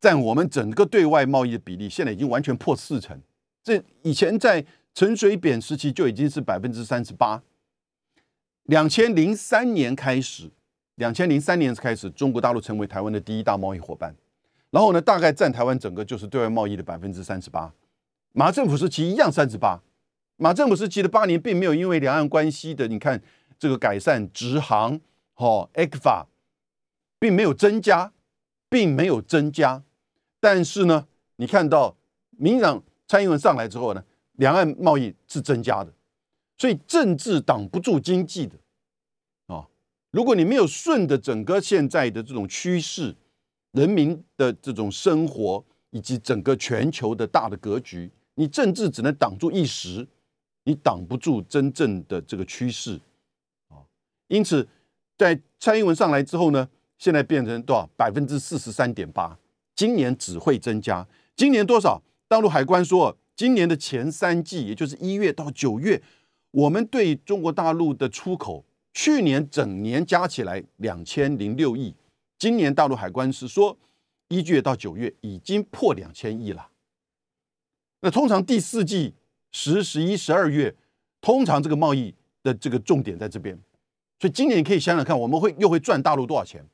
[0.00, 3.20] 占我们整个对外贸易的比例，现在已经完全破四成，
[3.62, 4.64] 这以前在。
[4.94, 7.42] 陈水扁时期就已经是百分之三十八。
[8.64, 10.50] 两千零三年开始，
[10.96, 14.14] 两千零三年开始，中国大陆成为台湾的第一大贸易伙伴。
[14.72, 17.72] 然后呢，大概占台湾整个就是对外贸易的百分之三十八。
[18.32, 19.80] 马政府时期一样三十八。
[20.36, 23.22] 马政府时期的八年，并没有因为两岸关系的你看
[23.56, 24.98] 这个改善直航，
[25.36, 26.26] 哦 e q f a
[27.20, 28.12] 并没有增加，
[28.68, 29.84] 并没有增加。
[30.40, 31.06] 但是呢，
[31.36, 31.96] 你看到
[32.30, 34.02] 民进党蔡英文上来之后呢？
[34.36, 35.92] 两岸贸易是增加的，
[36.56, 38.56] 所以政治挡不住经济的
[39.46, 39.68] 啊！
[40.10, 43.14] 如果你没有顺着整个现在的这种趋势、
[43.72, 50.06] 人民的这种生活以及整个全球的大的格局，你政治只能挡住一时，
[50.64, 53.00] 你挡不住真正的这个趋势
[53.68, 53.80] 啊！
[54.28, 54.66] 因此，
[55.18, 57.88] 在蔡英文上来之后呢，现在变成多少？
[57.96, 59.38] 百分之四十三点八，
[59.74, 61.06] 今年只会增加。
[61.34, 62.02] 今年多少？
[62.28, 63.16] 大陆海关说。
[63.34, 66.00] 今年的前三季，也就是一月到九月，
[66.50, 71.94] 我们对中国大陆的出口，去年整年加起来两千零六亿。
[72.42, 73.78] 今年大陆海关是说，
[74.26, 76.70] 一月到九月已经破两千亿了。
[78.00, 79.14] 那通常第四季
[79.52, 80.74] 十、十一、十二月，
[81.20, 83.56] 通常这个贸易的这个重点在这边。
[84.18, 86.66] 所以今年可以想想看，我们会又会赚大陆多少钱？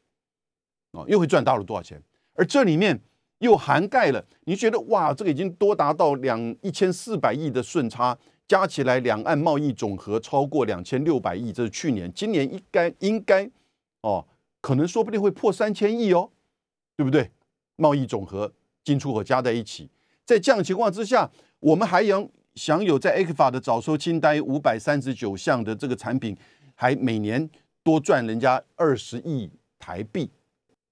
[0.93, 2.03] 哦，又会赚大陆多少钱？
[2.33, 2.99] 而这里面
[3.41, 13.47] 又涵盖了，你觉得哇，这个已经多达到两一千四百亿的顺差，加起来两岸贸易总和超过两千六百亿，这是去年，今年应该应该
[14.01, 14.27] 哦，
[14.61, 16.31] 可能说不定会破三千亿哦，
[16.97, 17.31] 对不对？
[17.77, 18.53] 贸易总和
[18.85, 19.89] 进出口加在一起，
[20.25, 26.37] 在这样情况之下，我们还有享有在 A 克法的早收清单五百三十九项的这个产品。
[26.81, 27.51] 还每年
[27.83, 30.31] 多赚人家二十亿台币，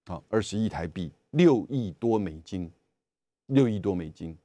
[0.07, 2.68] 啊，二十亿台币，六亿多美金，
[3.46, 4.37] 六亿多美金，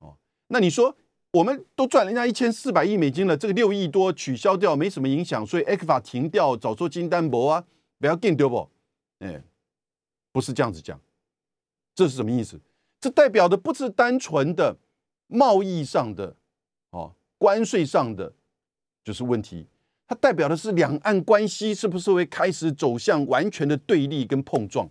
[0.00, 0.16] 哦，
[0.48, 0.96] 那你说
[1.30, 7.64] 我们都赚人家一千四百亿美金了，这个六亿多取消掉没什么影响，所以 X 法停掉，早说金单薄啊，
[7.98, 8.70] 不要更丢不？
[9.18, 9.42] 哎，
[10.32, 11.00] 不是这样子讲，
[11.94, 12.60] 这是什么意思？
[13.00, 14.76] 这代表的不是单纯的
[15.26, 16.36] 贸易上的，
[16.90, 18.32] 哦，关税上的
[19.04, 19.66] 就是问题。
[20.06, 24.88] 它代表的是两岸关系是不是会开始走向完全的对立跟碰撞？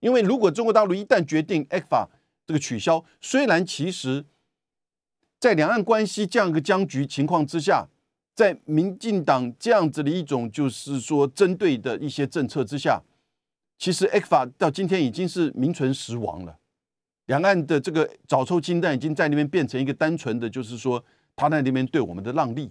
[0.00, 2.08] 因为如果中国大陆一旦决定 X 法
[2.46, 4.24] 这个取消，虽然其实，
[5.40, 7.88] 在两岸关系这样一个僵局情况之下，
[8.34, 13.02] 在民进党这样子的一种就是说针对的一些政策之下，
[13.78, 16.58] 其实 X 法到今天已经是名存实亡了。
[17.26, 21.04] 两岸的这个早抽金蛋已经在那边变成一个单纯的就是说
[21.36, 22.70] 他在那边对我们的让利。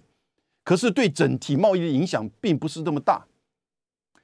[0.64, 3.26] 可是对整体贸易的影响并不是那么大，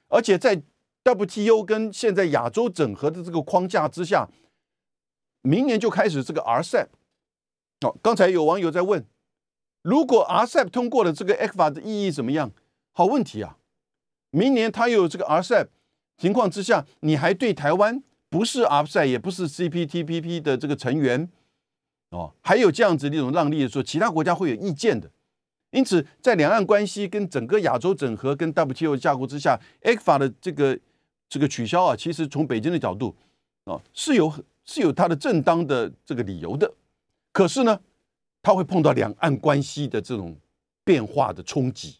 [0.07, 0.61] 而且在
[1.03, 4.29] WTO 跟现在亚洲整合的这个框架之下，
[5.41, 6.87] 明年就开始这个 RCEP。
[7.81, 9.05] 哦，刚才有网友在问，
[9.81, 12.51] 如果 RCEP 通过了这个 X 法的意义怎么样？
[12.91, 13.57] 好问题啊！
[14.31, 15.67] 明年它又有这个 RCEP
[16.17, 21.29] 情况之下，你还对台湾不是 RCEP 也不是 CPTPP 的这个成员
[22.09, 25.09] 哦，还有这样子的一种让利的时候，其他国家会有意见的。
[25.71, 30.77] 因此，在两岸关系跟整个亚洲整合跟 WTO 架构之下，X 法的这个
[31.29, 33.15] 这个取消啊，其实从北京的角度
[33.65, 34.33] 啊是有
[34.65, 36.73] 是有它的正当的这个理由的。
[37.31, 37.79] 可是呢，
[38.41, 40.37] 它会碰到两岸关系的这种
[40.83, 41.97] 变化的冲击，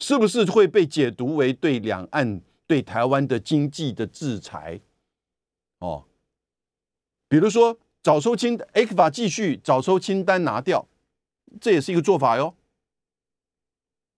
[0.00, 4.80] 是不是会被解读为对两岸对台湾的经济的制裁？
[5.78, 6.04] 哦，
[7.28, 10.86] 比如说早收清 X 法继续早收清单拿掉。
[11.60, 12.54] 这也是一个做法哟，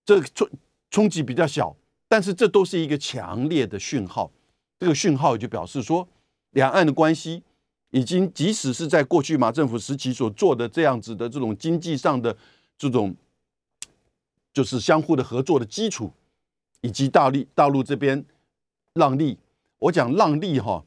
[0.04, 0.48] 这冲
[0.90, 1.76] 冲击比较小，
[2.08, 4.32] 但是这都是一个强烈的讯号。
[4.78, 6.08] 这个讯号就表示说，
[6.50, 7.44] 两岸的关系
[7.90, 12.36] 已经，即使是在过去马政府时期所做的这样子的这种经济上的
[12.76, 13.14] 这种，
[14.52, 16.12] 就是相互的合作的基础，
[16.80, 18.24] 以及大力大陆这边
[18.94, 19.38] 让利。
[19.78, 20.84] 我讲让利哈，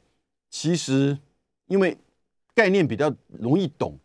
[0.50, 1.18] 其实
[1.66, 1.96] 因为
[2.54, 3.98] 概念比较容易懂，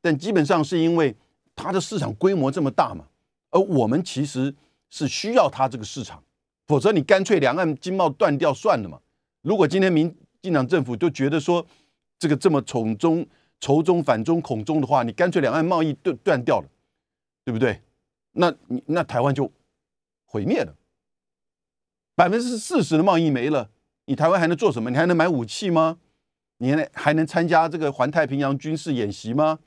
[0.00, 1.16] 但基本上是因为。
[1.54, 3.04] 它的市场规模这么大嘛，
[3.50, 4.52] 而我们其实
[4.88, 6.20] 是需要它这个市场，
[6.66, 8.98] 否则你干脆两岸经贸断掉算了嘛。
[9.42, 11.64] 如果今天民进党政府就觉得说
[12.22, 13.26] 这个这么从中
[13.58, 16.68] 仇中反中恐中的话，你干脆两岸贸易断断掉了，
[17.44, 17.80] 对不对？
[18.34, 19.50] 那你那台湾就
[20.24, 20.72] 毁灭了，
[22.14, 23.70] 百分之四十的贸易没了，
[24.04, 24.88] 你台湾还能做什么？
[24.88, 25.98] 你还能买武器吗？
[26.58, 29.58] 你还还能参加这个环太平洋军事演习吗？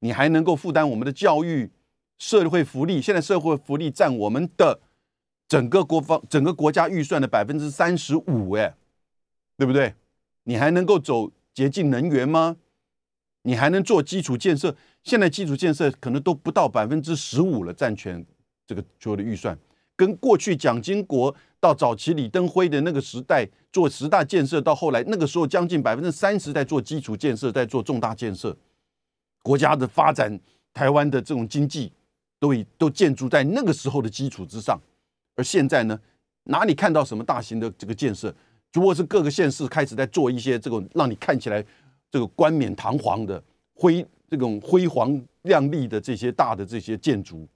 [0.00, 1.70] 你还能够负担我们的教育、
[2.18, 3.00] 社会福利？
[3.00, 4.80] 现在社会福利占我们的
[5.48, 8.74] 整个国防、整个国家预算的百分之三十五，哎，
[9.56, 9.94] 对不对？
[10.42, 12.54] 你还能够走洁净能源吗？
[13.44, 14.76] 你还能做基础建设？
[15.02, 18.22] 现在基础建设可能都不到百分之十五了，占全
[18.66, 19.58] 这个所有的预算，
[19.96, 28.54] 跟过去蒋经国到早期李登辉的那个时代做十大建设，到后来那个时候将近百分之三十在做基础建设，在做重大建设。
[29.42, 30.38] 国家的发展，
[30.74, 31.90] 台湾的这种经济，
[32.38, 34.78] 都以都建筑在那个时候的基础之上，
[35.36, 35.98] 而现在呢，
[36.42, 38.34] 哪里看到什么大型的这个建设？
[38.76, 41.64] 如果是各个县市开始在做一些这种让你看起来
[42.10, 43.42] 这个冠冕堂皇的
[43.74, 47.48] 辉这种辉煌亮丽的这些大的这些建筑，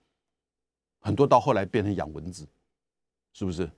[1.00, 2.48] 很多到后来变成养蚊子，
[3.34, 3.70] 是不是？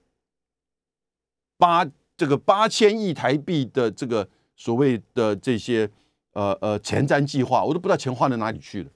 [1.59, 1.85] 八
[2.16, 5.90] 这个八千亿台币的这个所谓的这些。
[6.35, 8.90] 呃呃，前瞻计划我都不知道钱花到哪里去了，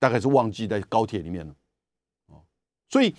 [0.00, 1.54] 大概是忘记在高铁里面了，
[2.26, 2.42] 哦，
[2.88, 3.14] 所以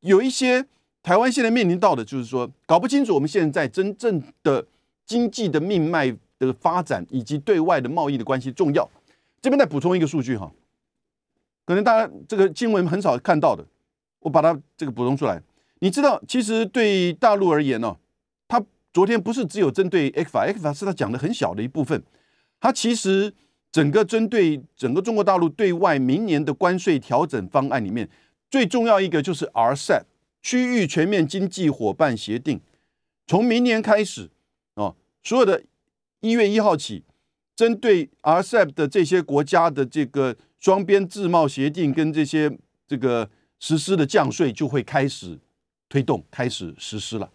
[0.00, 0.66] 有一些
[1.08, 4.62] 台湾现在面临到的就是说，搞不清楚我们现在真正的
[5.06, 8.86] 经济的命脉的发展以及对外的贸易的关系重要。
[9.40, 10.52] 这边再补充一个数据哈，
[11.64, 13.64] 可能大家这个新闻很少看到的，
[14.20, 15.42] 我把它这个补充出来。
[15.78, 17.96] 你知道，其实对大陆而言呢，
[18.46, 22.02] 它昨天不是只有针对 X 法，X 法是他讲的很小的一部分。
[22.60, 23.32] 它其实
[23.72, 28.06] 整个针对整个中国大陆对外明年的关税调整方案里面，
[28.50, 30.02] 最重要一个就是 RCEP
[30.42, 32.60] 区域全面经济伙伴协定，
[33.26, 34.30] 从明年开始
[34.74, 35.62] 哦，所有的
[36.20, 37.04] 一月一号起，
[37.54, 45.38] 针对 RCEP 的这些国家的这个双边自贸协定跟这些这个实施的降税就会开始
[45.88, 47.30] 推动，开始实施了。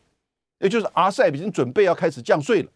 [0.59, 2.71] 也就是 RCEP 已经准备要开始降税了。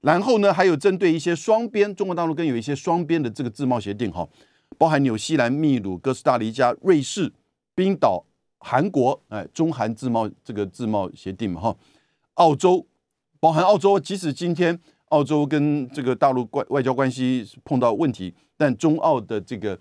[0.00, 4.28] 然后呢，还有针对一些双边，中国大陆跟有一些双边的这个自贸协定哈，
[4.76, 7.32] 包含纽西兰、秘鲁、哥斯达黎加、瑞士、
[7.76, 8.26] 冰岛、
[8.62, 11.76] 韩国，哎，中韩自贸这个自贸协定嘛哈，
[12.34, 12.86] 澳洲，
[13.40, 19.78] 包含澳洲，即使今天澳洲跟这个大陆外外交关系碰到问题，但中澳的这个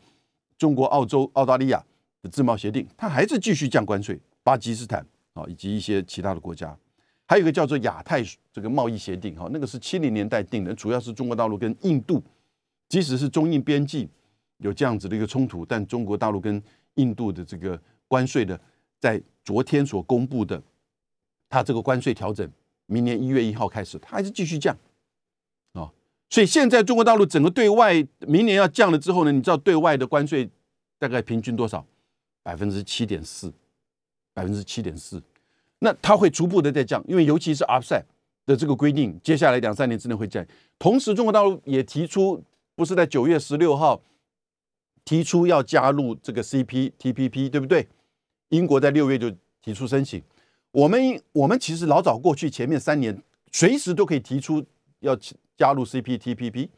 [0.58, 1.84] 中国、澳洲、澳大利亚
[2.22, 4.20] 的自贸协定，它还是继续降关税。
[4.44, 6.76] 巴基斯坦啊，以及一些其他的国家。
[7.28, 12.22] 还有一个叫做亚太这个贸易协定，哈，那个是七零年代定的，主要是中国大陆跟印度，
[12.90, 14.10] 即使是中印边境
[14.58, 16.62] 有这样子的一个冲突，但中国大陆跟
[16.96, 18.60] 印度的这个关税的，
[19.02, 20.62] 在昨天所公布的，
[21.50, 22.50] 它这个关税调整，
[22.86, 24.78] 明年一月一号开始，它还是继续降，
[25.74, 25.92] 啊，
[26.30, 30.48] 所以现在中国大陆整个对外明年要降了之后呢，你知道对外的关税
[31.00, 31.84] 大概平均多少？
[32.44, 33.52] 百分之七点四，
[34.34, 35.22] 百分之七点四。
[35.80, 38.04] 那它会逐步的在降，因为尤其是 RCEP
[38.46, 40.46] 的这个规定，接下来两三年之内会降。
[40.78, 42.44] 同时，中国大陆也提出，
[42.76, 44.00] 不是在九月十六号
[45.06, 47.88] 提出要加入这个 CPTPP，对不对？
[48.52, 49.30] 英国在六月就
[49.62, 50.22] 提出申请。
[50.72, 54.64] 我们我们其实老早过去前面三年，随时都可以提出
[55.00, 55.18] 要
[55.58, 56.70] 加入 CPTPP，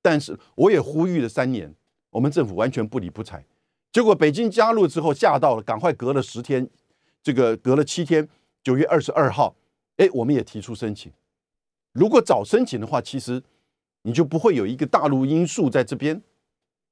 [0.00, 1.74] 但是我也呼吁了三年，
[2.10, 3.44] 我们政府完全不理不睬。
[3.92, 6.68] 结果北京加入之后吓到了，赶快隔了十天，
[7.22, 8.28] 这个隔了七天。
[8.62, 9.54] 九月二十二号，
[9.98, 11.12] 哎，我们也提出申请。
[11.92, 13.42] 如果早申请的话，其实
[14.02, 16.22] 你就不会有一个大陆因素在这边。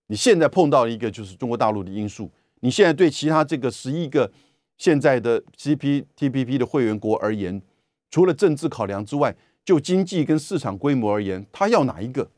[0.09, 2.31] 你现在碰到一个就是中国大陆的因素。
[2.63, 4.33] 你现在对其他这个十一个
[4.79, 7.63] 现在的 CPTPP 的会员国而言，
[8.11, 12.29] 除了政治考量之外，就经济跟市场规模而言，他要哪一个？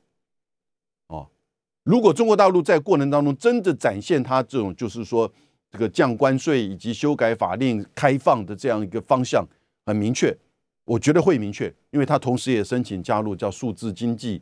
[1.06, 1.30] 哦，
[1.84, 5.32] 如果中国大陆在过程当中真的展现他这种，就是说。
[5.70, 9.44] 这个降关税以及修改法令、开放的这样一个方向
[9.84, 10.32] 很明确，
[10.84, 14.40] 我觉得会明确，因为他同时也申请加入叫数字经济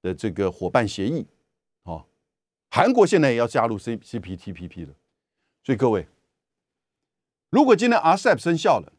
[0.00, 1.26] 的这个伙伴协议，
[1.82, 2.02] 哦，
[2.70, 4.94] 韩国现在也要加入 C CPTPP 了，
[5.62, 6.06] 所以各位，
[7.50, 8.92] 如果今天 RCEP 生效了，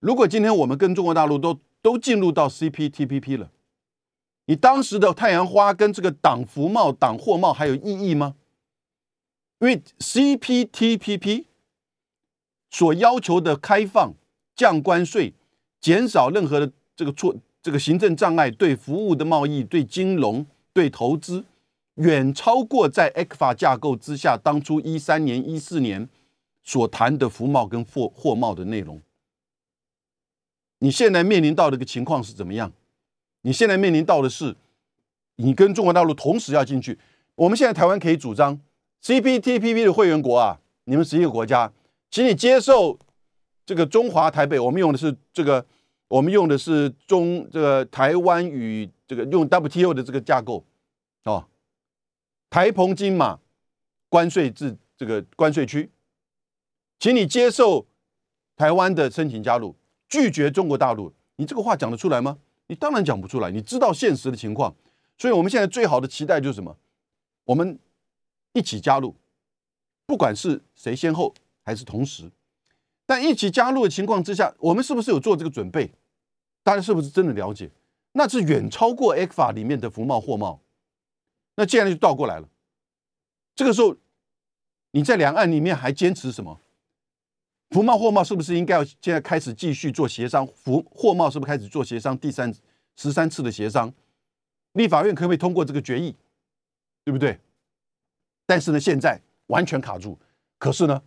[0.00, 3.50] 如果今天我们跟中国大陆都都进入到 CPTPP 了，
[4.46, 8.34] 你当时的太阳花跟这个挡服贸、挡货贸还有意义吗？
[9.60, 11.44] 因为 CPTPP
[12.70, 14.14] 所要求的开放、
[14.56, 15.34] 降关税、
[15.80, 21.44] 减少任何的这个错、这个行政障碍，对服务的贸易、对金融、对投资，
[22.00, 26.08] 远超过在 ECFA 架构之下当初一三年、一四年
[26.64, 29.00] 所谈的服贸跟货货贸的内容。
[30.78, 32.72] 你现在面临到的一个情况是怎么样？
[33.42, 34.56] 你现在面临到的是，
[35.36, 36.98] 你跟中国大陆同时要进去。
[37.34, 38.58] 我们现在台湾可以主张。
[39.02, 41.70] CPTPP 的会员国啊，你们十一个国家，
[42.10, 42.98] 请你接受
[43.66, 45.64] 这个中华台北，我们用的是这个，
[46.08, 50.64] 我们用的是中这个台湾与这个用 WTO 的这个架构，
[52.50, 53.38] 台澎金马
[54.10, 55.90] 关税制这个关税区，
[56.98, 57.86] 请你接受
[58.56, 59.74] 台湾的申请加入，
[60.08, 62.38] 拒绝中国大陆，你这个话讲得出来吗？
[62.66, 64.74] 你当然讲不出来，你知道现实的情况，
[65.16, 66.76] 所以我们现在最好的期待就是什么？
[67.44, 67.78] 我们。
[68.52, 69.14] 一起加入，
[70.06, 71.32] 不管是谁先后
[71.62, 72.28] 还是同时，
[73.06, 75.92] 但一起加入的情况之下，我们是不是有做这个准备？
[76.64, 77.70] 大家是不是真的了解？
[78.10, 80.60] 那是远超过 A 法里面的服贸货贸。
[81.56, 82.48] 那接下来就倒过来了。
[83.54, 83.96] 这个时候，
[84.92, 86.60] 你在两岸里面还坚持什么？
[87.70, 90.46] 服贸货贸是不是应该要现在开始继续做协商？
[90.46, 92.16] 服货贸是不是开始做协商？
[92.18, 92.52] 第三
[92.96, 93.92] 十三次的协商，
[94.72, 96.16] 立法院可不可以通过这个决议？
[97.04, 97.38] 对不对？
[98.46, 100.18] 但是呢，现在完全卡住。
[100.58, 101.00] 可是呢，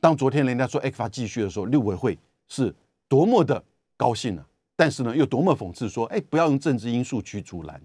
[0.00, 2.74] 当昨天人家说 X 法继续的时候，六委会是
[3.06, 3.62] 多么的
[3.96, 4.44] 高兴呢？
[4.74, 7.80] 但是呢，又多么讽刺说：“哎，不要用政治因素去阻拦。”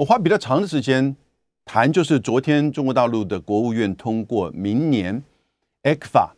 [0.00, 1.14] 我花比较长的时间
[1.66, 5.22] 谈，就是昨天中国大陆的国务院通过明年
[5.82, 6.34] X 法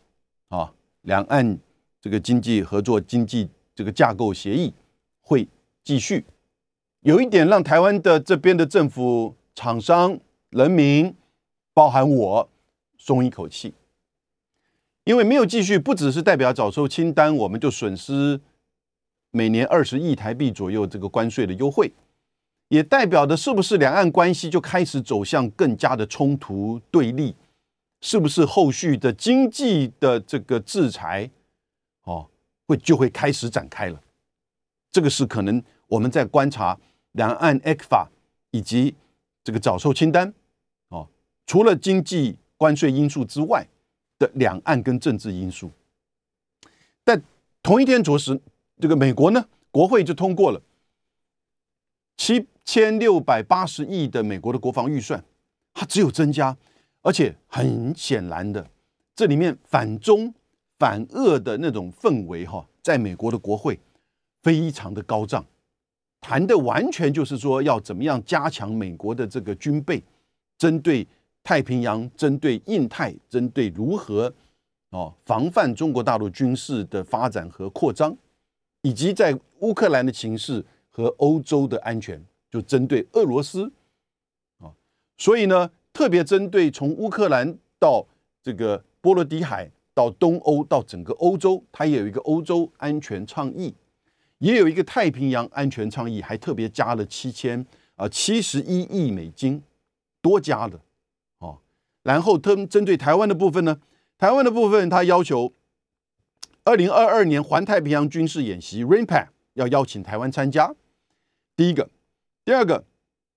[0.48, 1.56] 啊，两岸
[2.00, 4.74] 这个经济合作经济这个架构协议
[5.20, 5.46] 会
[5.84, 6.24] 继续。
[7.02, 10.18] 有一点让台湾的这边的政府厂商。
[10.50, 11.14] 人民，
[11.72, 12.48] 包含我，
[12.98, 13.72] 松一口气，
[15.04, 18.38] 因为没有继续，不只是代表早收清单，我们就损失
[19.30, 21.90] 每年二十亿台币左右这个关税的优惠，
[22.72, 27.36] 也代表的是不是两岸关系就开始走向更加的冲突对立，
[28.00, 31.30] 是不是后续的经济的这个制裁，
[32.04, 32.26] 哦，
[32.66, 34.00] 会就会开始展开了？
[34.90, 36.78] 这个是可能我们在观察
[37.12, 38.08] 两岸 A 法
[38.52, 38.94] 以及
[39.44, 40.32] 这个早售清单，
[40.88, 41.06] 哦，
[41.44, 43.66] 除了经济关税因素之外
[44.18, 45.70] 的两岸跟政治因素。
[47.04, 47.22] 但
[47.62, 48.40] 同一天着实，
[48.80, 50.62] 这个美国呢，国会就通过了
[52.16, 55.22] 七千六百八十亿的美国的国防预算，
[55.74, 56.56] 它只有增加。
[57.04, 58.64] 而且很显然的，
[59.16, 60.32] 这里面反中
[60.78, 63.76] 反俄的那种氛围哈，在美国的国会
[64.40, 65.44] 非常的高涨，
[66.20, 70.00] 谈的完全就是说要怎么样加强美国的这个军备，
[70.56, 71.04] 针对
[71.42, 74.32] 太平洋、针对印太、针对如何
[74.90, 78.16] 哦防范中国大陆军事的发展和扩张，
[78.82, 83.72] 以及在乌克兰的情势和欧洲的安全，就针对俄罗斯
[84.60, 84.70] 啊，
[85.16, 85.72] 所以呢。
[85.94, 88.06] 特别针对从乌克兰到
[88.42, 93.74] 这个波罗的海到东欧到整个欧洲，它也有一个欧洲安全倡议，
[94.38, 99.62] 也有一个太平洋安全倡议，还特别加了七千啊七十一亿美金，
[100.22, 100.80] 多加的
[101.40, 101.58] 哦。
[102.04, 103.78] 然后他们针对台湾的部分呢，
[104.16, 105.52] 台湾的部分他要求
[106.64, 110.74] 二零二二年环太平洋军事演习 RAINPAC 要邀请台湾参加，
[111.54, 111.90] 第一个，
[112.44, 112.84] 第二个。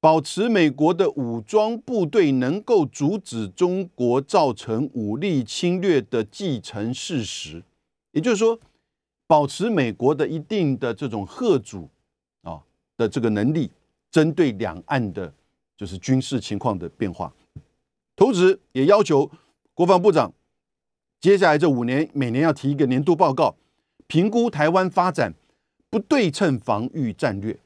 [0.02, 7.64] 保持美国的武装部队能够阻止中国造成武力侵略的既成事实，
[8.12, 8.60] 也就是说，
[9.26, 11.90] 保持美国的一定的这种贺主
[12.44, 12.62] 啊
[12.96, 13.72] 的这个能力，
[14.12, 15.34] 针对两岸的，
[15.76, 17.34] 就是军事情况的变化。
[18.16, 19.32] 同时，也要求
[19.74, 20.32] 国防部长
[21.20, 23.56] 接下来这五年每年要提一个年度报告，
[24.06, 25.34] 评估台湾发展
[25.90, 27.58] 不对称防御战略，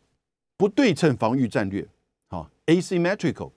[0.59, 1.87] 不对称防御战略。
[2.67, 3.51] asymmetrical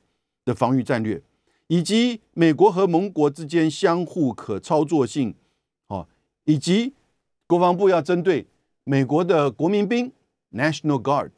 [0.46, 1.20] 的防御战略，
[1.66, 5.34] 以及美国和盟国之间相互可操作性，
[5.88, 6.08] 哦，
[6.44, 6.94] 以及
[7.46, 8.46] 国防部要针对
[8.84, 10.10] 美国的国民兵
[10.52, 11.32] National Guard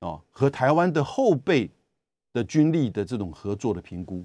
[0.00, 1.70] 哦和台湾的后备
[2.34, 4.22] 的军力的这种合作的评估，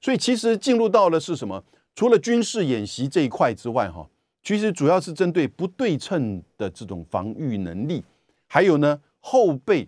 [0.00, 1.62] 所以其实进入到了是什么？
[1.94, 4.08] 除了军事演习这一块之外，哈，
[4.42, 8.02] 其实主要是针对不对称的这种防御能力，
[8.46, 9.86] 还有呢后备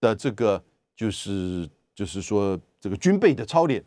[0.00, 0.64] 的这个。
[0.96, 3.82] 就是就是说，这个军备的操练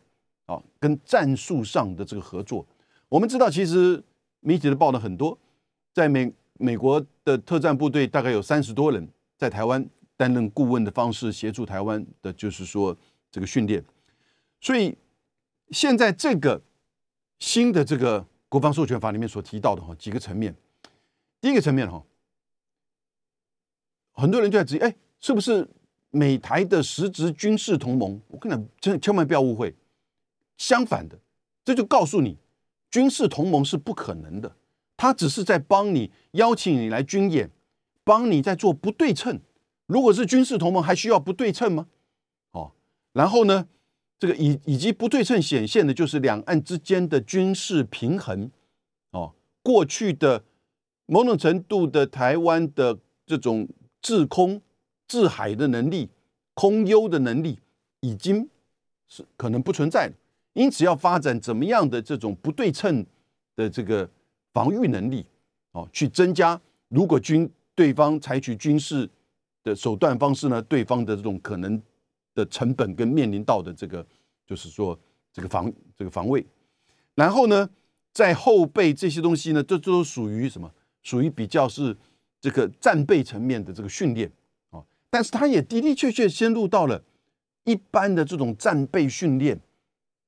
[0.46, 2.66] 啊，跟战术上的这个合作，
[3.08, 4.02] 我们知道，其实
[4.40, 5.38] 媒体的报道很多，
[5.92, 12.96] 在美美国的特战部队大概有三十多人在台湾担任顾问的方式协助台湾的，就是说
[13.30, 13.84] 这个训练。
[14.60, 14.98] 所以
[15.70, 16.60] 现在这个
[17.38, 20.52] 新的这个国防授权法里面所提到的哈几个层面，
[21.40, 22.04] 第一个层面哈，
[24.10, 25.68] 很多人就在质疑，哎，是不是？
[26.14, 29.74] 美台的实质军事同盟，我跟你讲，千千万不要误会。
[30.56, 31.18] 相反的，
[31.64, 32.38] 这就告诉你，
[32.88, 34.54] 军事同盟是不可能的。
[34.96, 37.50] 他只是在帮你邀请你来军演，
[38.04, 39.40] 帮你在做不对称。
[39.86, 41.88] 如果是军事同盟，还需要不对称吗？
[42.52, 42.70] 哦，
[43.12, 43.66] 然后呢，
[44.16, 48.48] 这个以以及不对称显现的就是两岸之间的军事平衡。
[49.10, 49.34] 哦，
[49.64, 50.44] 过去的
[51.06, 52.96] 某种程度的台湾的
[53.26, 53.68] 这种
[54.00, 54.62] 制空。
[55.06, 56.08] 制海的能力、
[56.54, 57.58] 空优的能力
[58.00, 58.48] 已经
[59.06, 60.12] 是可能不存在了，
[60.54, 63.04] 因此要发展怎么样的这种不对称
[63.56, 64.08] 的这个
[64.52, 65.24] 防御能力
[65.72, 66.60] 哦，去增加。
[66.88, 69.08] 如果军对方采取军事
[69.62, 71.80] 的手段方式呢，对方的这种可能
[72.34, 74.06] 的成本跟面临到的这个，
[74.46, 74.98] 就是说
[75.32, 76.44] 这个防这个防卫，
[77.14, 77.68] 然后呢，
[78.12, 80.70] 在后备这些东西呢，这都属于什么？
[81.02, 81.94] 属于比较是
[82.40, 84.30] 这个战备层面的这个训练。
[85.14, 87.00] 但是他也的的确确先入到了
[87.62, 89.56] 一般的这种战备训练，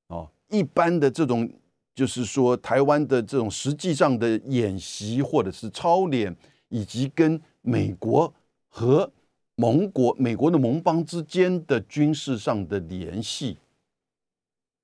[0.07, 1.51] 哦，一般的这种
[1.93, 6.33] 就是说台湾的这种实际上的演习或者是操练，
[6.69, 8.33] 以及跟美国
[8.69, 9.11] 和
[9.55, 13.57] 盟国、美国的盟邦之间的军事上的联系，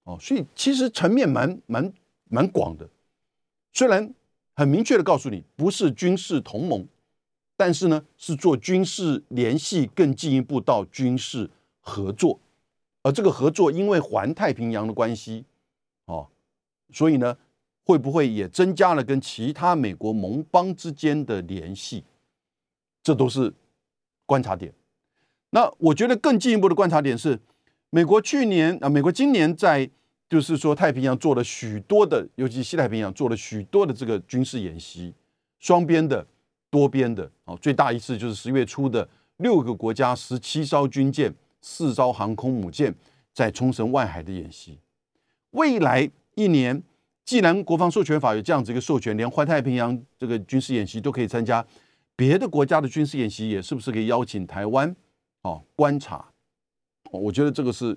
[0.04, 1.94] 哦，所以其实层面蛮蛮
[2.26, 2.86] 蛮广的，
[3.72, 4.14] 虽然
[4.54, 6.86] 很明确的告诉你不是军事同盟。
[7.64, 11.50] 但是呢，是做军事联系更进一步到军事
[11.80, 12.38] 合作，
[13.04, 15.46] 而这个合作因为环太平洋的关系，
[16.04, 16.28] 哦，
[16.92, 17.38] 所以呢，
[17.86, 22.04] 会不会也增加了跟其他美国盟邦之间的联系？
[23.02, 23.54] 这都是
[24.26, 24.74] 观察点。
[25.52, 27.40] 那我觉得更进一步的观察点是，
[27.92, 29.90] 美国去年啊，美国今年在
[30.28, 35.14] 就是说太平洋做了许多的，尤其西太平洋做了许多的这个军事演习，
[35.60, 36.28] 双边的。
[36.74, 39.08] 多边的哦，最大一次就是十月初的
[39.38, 42.92] 六个国家十七艘军舰、四艘航空母舰
[43.32, 44.80] 在冲绳外海的演习。
[45.52, 46.82] 未来一年，
[47.24, 51.64] 既然国防授权法有这样子一个授权，连环太平洋这个军事演习都可以参加，
[52.16, 54.96] 别的国家的军事演习也是不是可以邀请台湾
[55.44, 56.26] 哦观察？
[57.12, 57.96] 我觉得这个是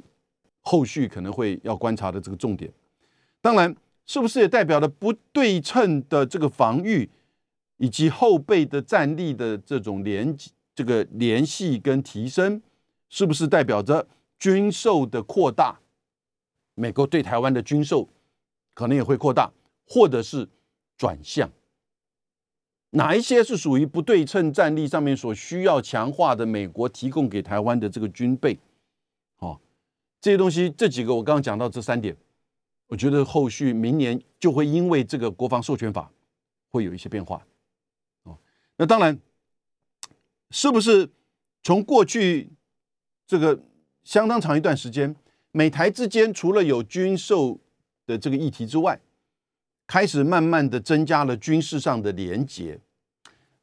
[0.61, 2.71] 后续可能会要观察的这个重点。
[3.41, 3.75] 当然，
[4.05, 7.09] 是不是也代表了不对称的这个防御，
[7.79, 10.37] 以及后备的战力的这种联
[10.75, 12.61] 这个联系跟提升，
[13.09, 14.07] 是不是代表着
[14.39, 15.81] 军售的扩大？
[16.75, 18.09] 美国对台湾的军售
[18.75, 19.51] 可能也会扩大，
[19.87, 20.49] 或者是
[20.97, 21.51] 转向。
[22.91, 26.47] 哪一些是属于不对称战力上面所需要强化的？
[26.47, 28.59] 美国提供给台湾的这个军备，
[29.39, 29.61] 哦，
[30.21, 32.17] 这些东西，这几个我刚刚讲到这三点，
[32.87, 36.11] 我觉得后续明年就会因为这个国防授权法
[36.71, 37.45] 会有一些变化。
[38.79, 39.19] 那当然。
[40.53, 41.11] 是不是
[41.65, 42.51] 从过去
[43.27, 43.61] 这个
[44.05, 45.15] 相当长一段时间，
[45.51, 47.59] 美台之间除了有军售
[48.07, 49.01] 的这个议题之外，
[49.89, 52.79] 开始慢慢的增加了军事上的连结。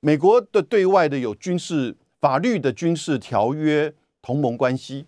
[0.01, 5.05] 美国的对外的有军事法律的军事条约同盟关系，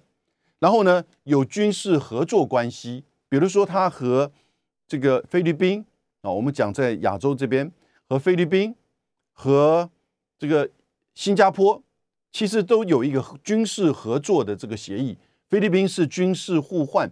[0.60, 4.32] 然后呢有军事合作关系，比如说他和
[4.88, 5.86] 这个菲律宾
[6.22, 7.70] 啊，我们讲在亚洲这边
[8.08, 8.74] 和菲律宾
[9.34, 9.92] 和
[10.38, 10.70] 这个。
[11.18, 11.82] 新加坡
[12.34, 15.18] 其实都有一个军事合作的这个协议，
[15.48, 17.10] 菲律宾是军事互换，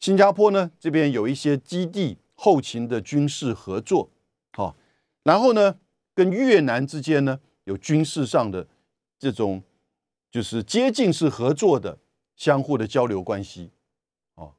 [0.00, 4.10] 新加坡呢这边有一些基地后勤的军事合作，
[4.50, 4.74] 好，
[5.22, 5.78] 然后呢
[6.12, 8.66] 跟越南之间呢有军事上的
[9.16, 9.62] 这种
[10.28, 11.96] 就是接近式合作的
[12.34, 13.70] 相互的交流关系，
[14.34, 14.52] 哦，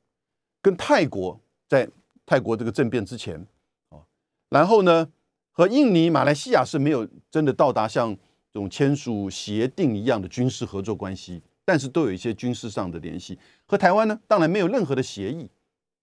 [0.61, 1.37] 跟泰国
[1.67, 1.89] 在
[2.25, 3.45] 泰国这个政变之前，
[3.89, 4.05] 哦，
[4.47, 5.11] 然后呢
[5.51, 8.17] 和印尼、马来西亚是没有真的到达像。
[8.53, 13.39] 这种签署协定一样的军事合作关系，但是都有一些军事上的联系。
[13.65, 15.49] 和台湾呢，当然没有任何的协议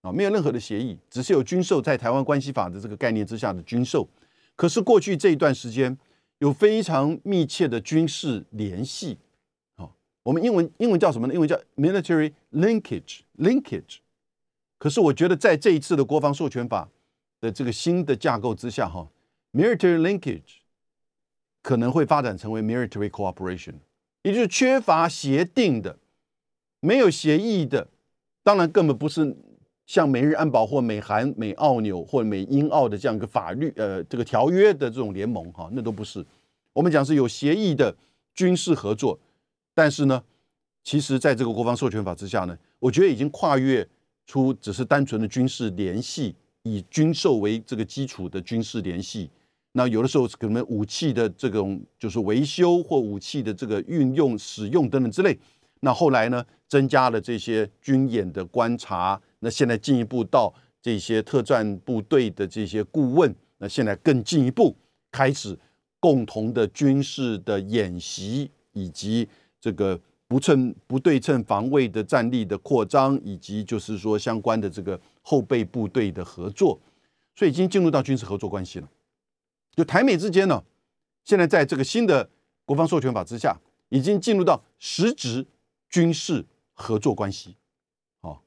[0.01, 4.09] 啊，没有任何的协议，只是有军售在台湾关系法的这个概念之下的军售。
[4.57, 5.95] 可是过去这一段时间，
[6.39, 9.19] 有非常密切的军事联系。
[9.77, 9.91] 啊，
[10.23, 11.35] 我们英文英文叫什么呢？
[11.35, 13.99] 英文叫 military linkage linkage。
[14.79, 16.89] 可是我觉得在这一次的国防授权法
[17.43, 19.07] 的这个新的架构之下，哈
[19.53, 20.59] ，military linkage。
[21.61, 23.75] 可能会发展成为 military cooperation，
[24.23, 25.99] 也就是缺乏协定的、
[26.81, 27.89] 没有协议的，
[28.43, 29.37] 当然根本不是
[29.85, 36.25] 像美日安保或美韩、美澳纽或美英澳的这样一个法律呃这个条约的这种联盟哈，那都不是。
[36.73, 37.95] 我们讲是有协议的
[38.33, 39.19] 军事合作，
[39.75, 40.23] 但是呢，
[40.85, 43.87] 其实在这个国防授权法之下呢，我觉得已经跨越
[44.27, 49.29] 出只是单纯的军事联系，以军售为这个基础的军事联系。
[49.79, 55.39] 那有的时候可能武器的这种就是维修或武器的这个运用、使用等等之类。
[55.83, 59.21] 那后来呢，增加了这些军演的观察。
[59.39, 60.53] 那现在进一步到
[60.83, 63.33] 这些特战部队的这些顾问。
[63.59, 64.77] 那现在更进一步
[65.13, 65.57] 开始
[66.01, 69.29] 共同的军事的演习，以及
[69.61, 76.81] 这个不称不对称防卫的战力的扩张，以及就是说相关的这个后备部队的合作。
[77.37, 78.89] 所以已经进入到军事合作关系了。
[79.79, 80.65] 就台美之间呢，
[81.23, 82.29] 现在在这个新的
[82.65, 83.57] 国防授权法之下，
[83.91, 85.47] 已经进入到实质
[85.89, 87.55] 军事合作关系。
[88.21, 88.43] 好，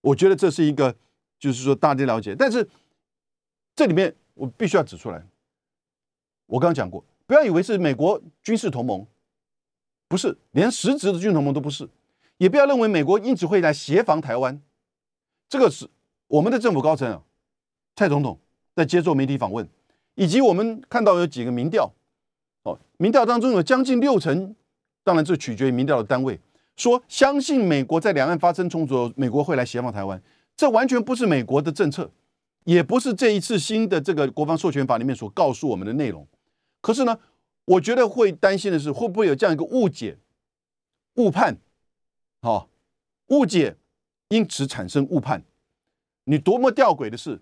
[0.00, 0.96] 我觉得这是一个，
[1.38, 2.34] 就是说大家了解。
[2.36, 2.68] 但是
[3.76, 5.24] 这里面我必须要指出来，
[6.46, 9.06] 我刚刚讲过，不要以为是美国军事同盟，
[10.08, 11.88] 不是，连实质的军事同盟都不是。
[12.38, 14.60] 也不要认为美国因此会来协防台湾。
[15.48, 15.88] 这个是
[16.26, 17.22] 我们的政府高层啊，
[17.94, 18.40] 蔡总统
[18.74, 19.68] 在接受媒体访问。
[20.18, 21.94] 以及我们看到有几个民调，
[22.64, 24.52] 哦，民调当中有将近六成，
[25.04, 26.40] 当然这取决于民调的单位，
[26.74, 30.20] 说相信美国在两岸发生冲突，美国会来协防台湾。
[30.56, 32.10] 这完全不是美国的政策，
[32.64, 36.26] 也不是这一次新的这个国防授权法里面所告诉我们的内容。
[36.80, 37.16] 可是呢，
[37.64, 40.18] 我觉得会担心的是，会不会有这样一个误解、
[41.14, 41.56] 误判，
[42.42, 42.68] 好，
[43.28, 43.76] 误解，
[44.30, 45.44] 因此产生误判。
[46.24, 47.40] 你多么吊诡的是，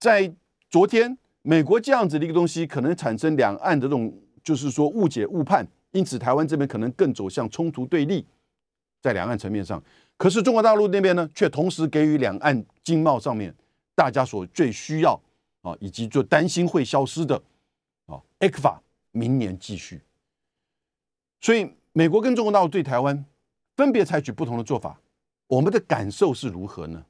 [0.00, 0.34] 在
[0.68, 1.16] 昨天。
[1.42, 4.12] 美国这样子的一个东西，可能产生两岸的这种，
[4.42, 8.26] 就是说误解误判，因此台湾这边可能更走向冲突对立，
[9.00, 9.82] 在两岸层面上。
[10.16, 13.54] 可是中国大陆那边呢，却同时给予两岸经贸上面
[13.94, 15.18] 大家所最需要
[15.62, 17.42] 啊，以及就担心会消失的
[18.04, 18.82] 啊，A 克法
[19.12, 20.02] 明年继续。
[21.40, 23.24] 所以美国跟中国大陆对台湾
[23.76, 25.00] 分别采取不同的做法，
[25.46, 27.02] 我们的感受是如何呢？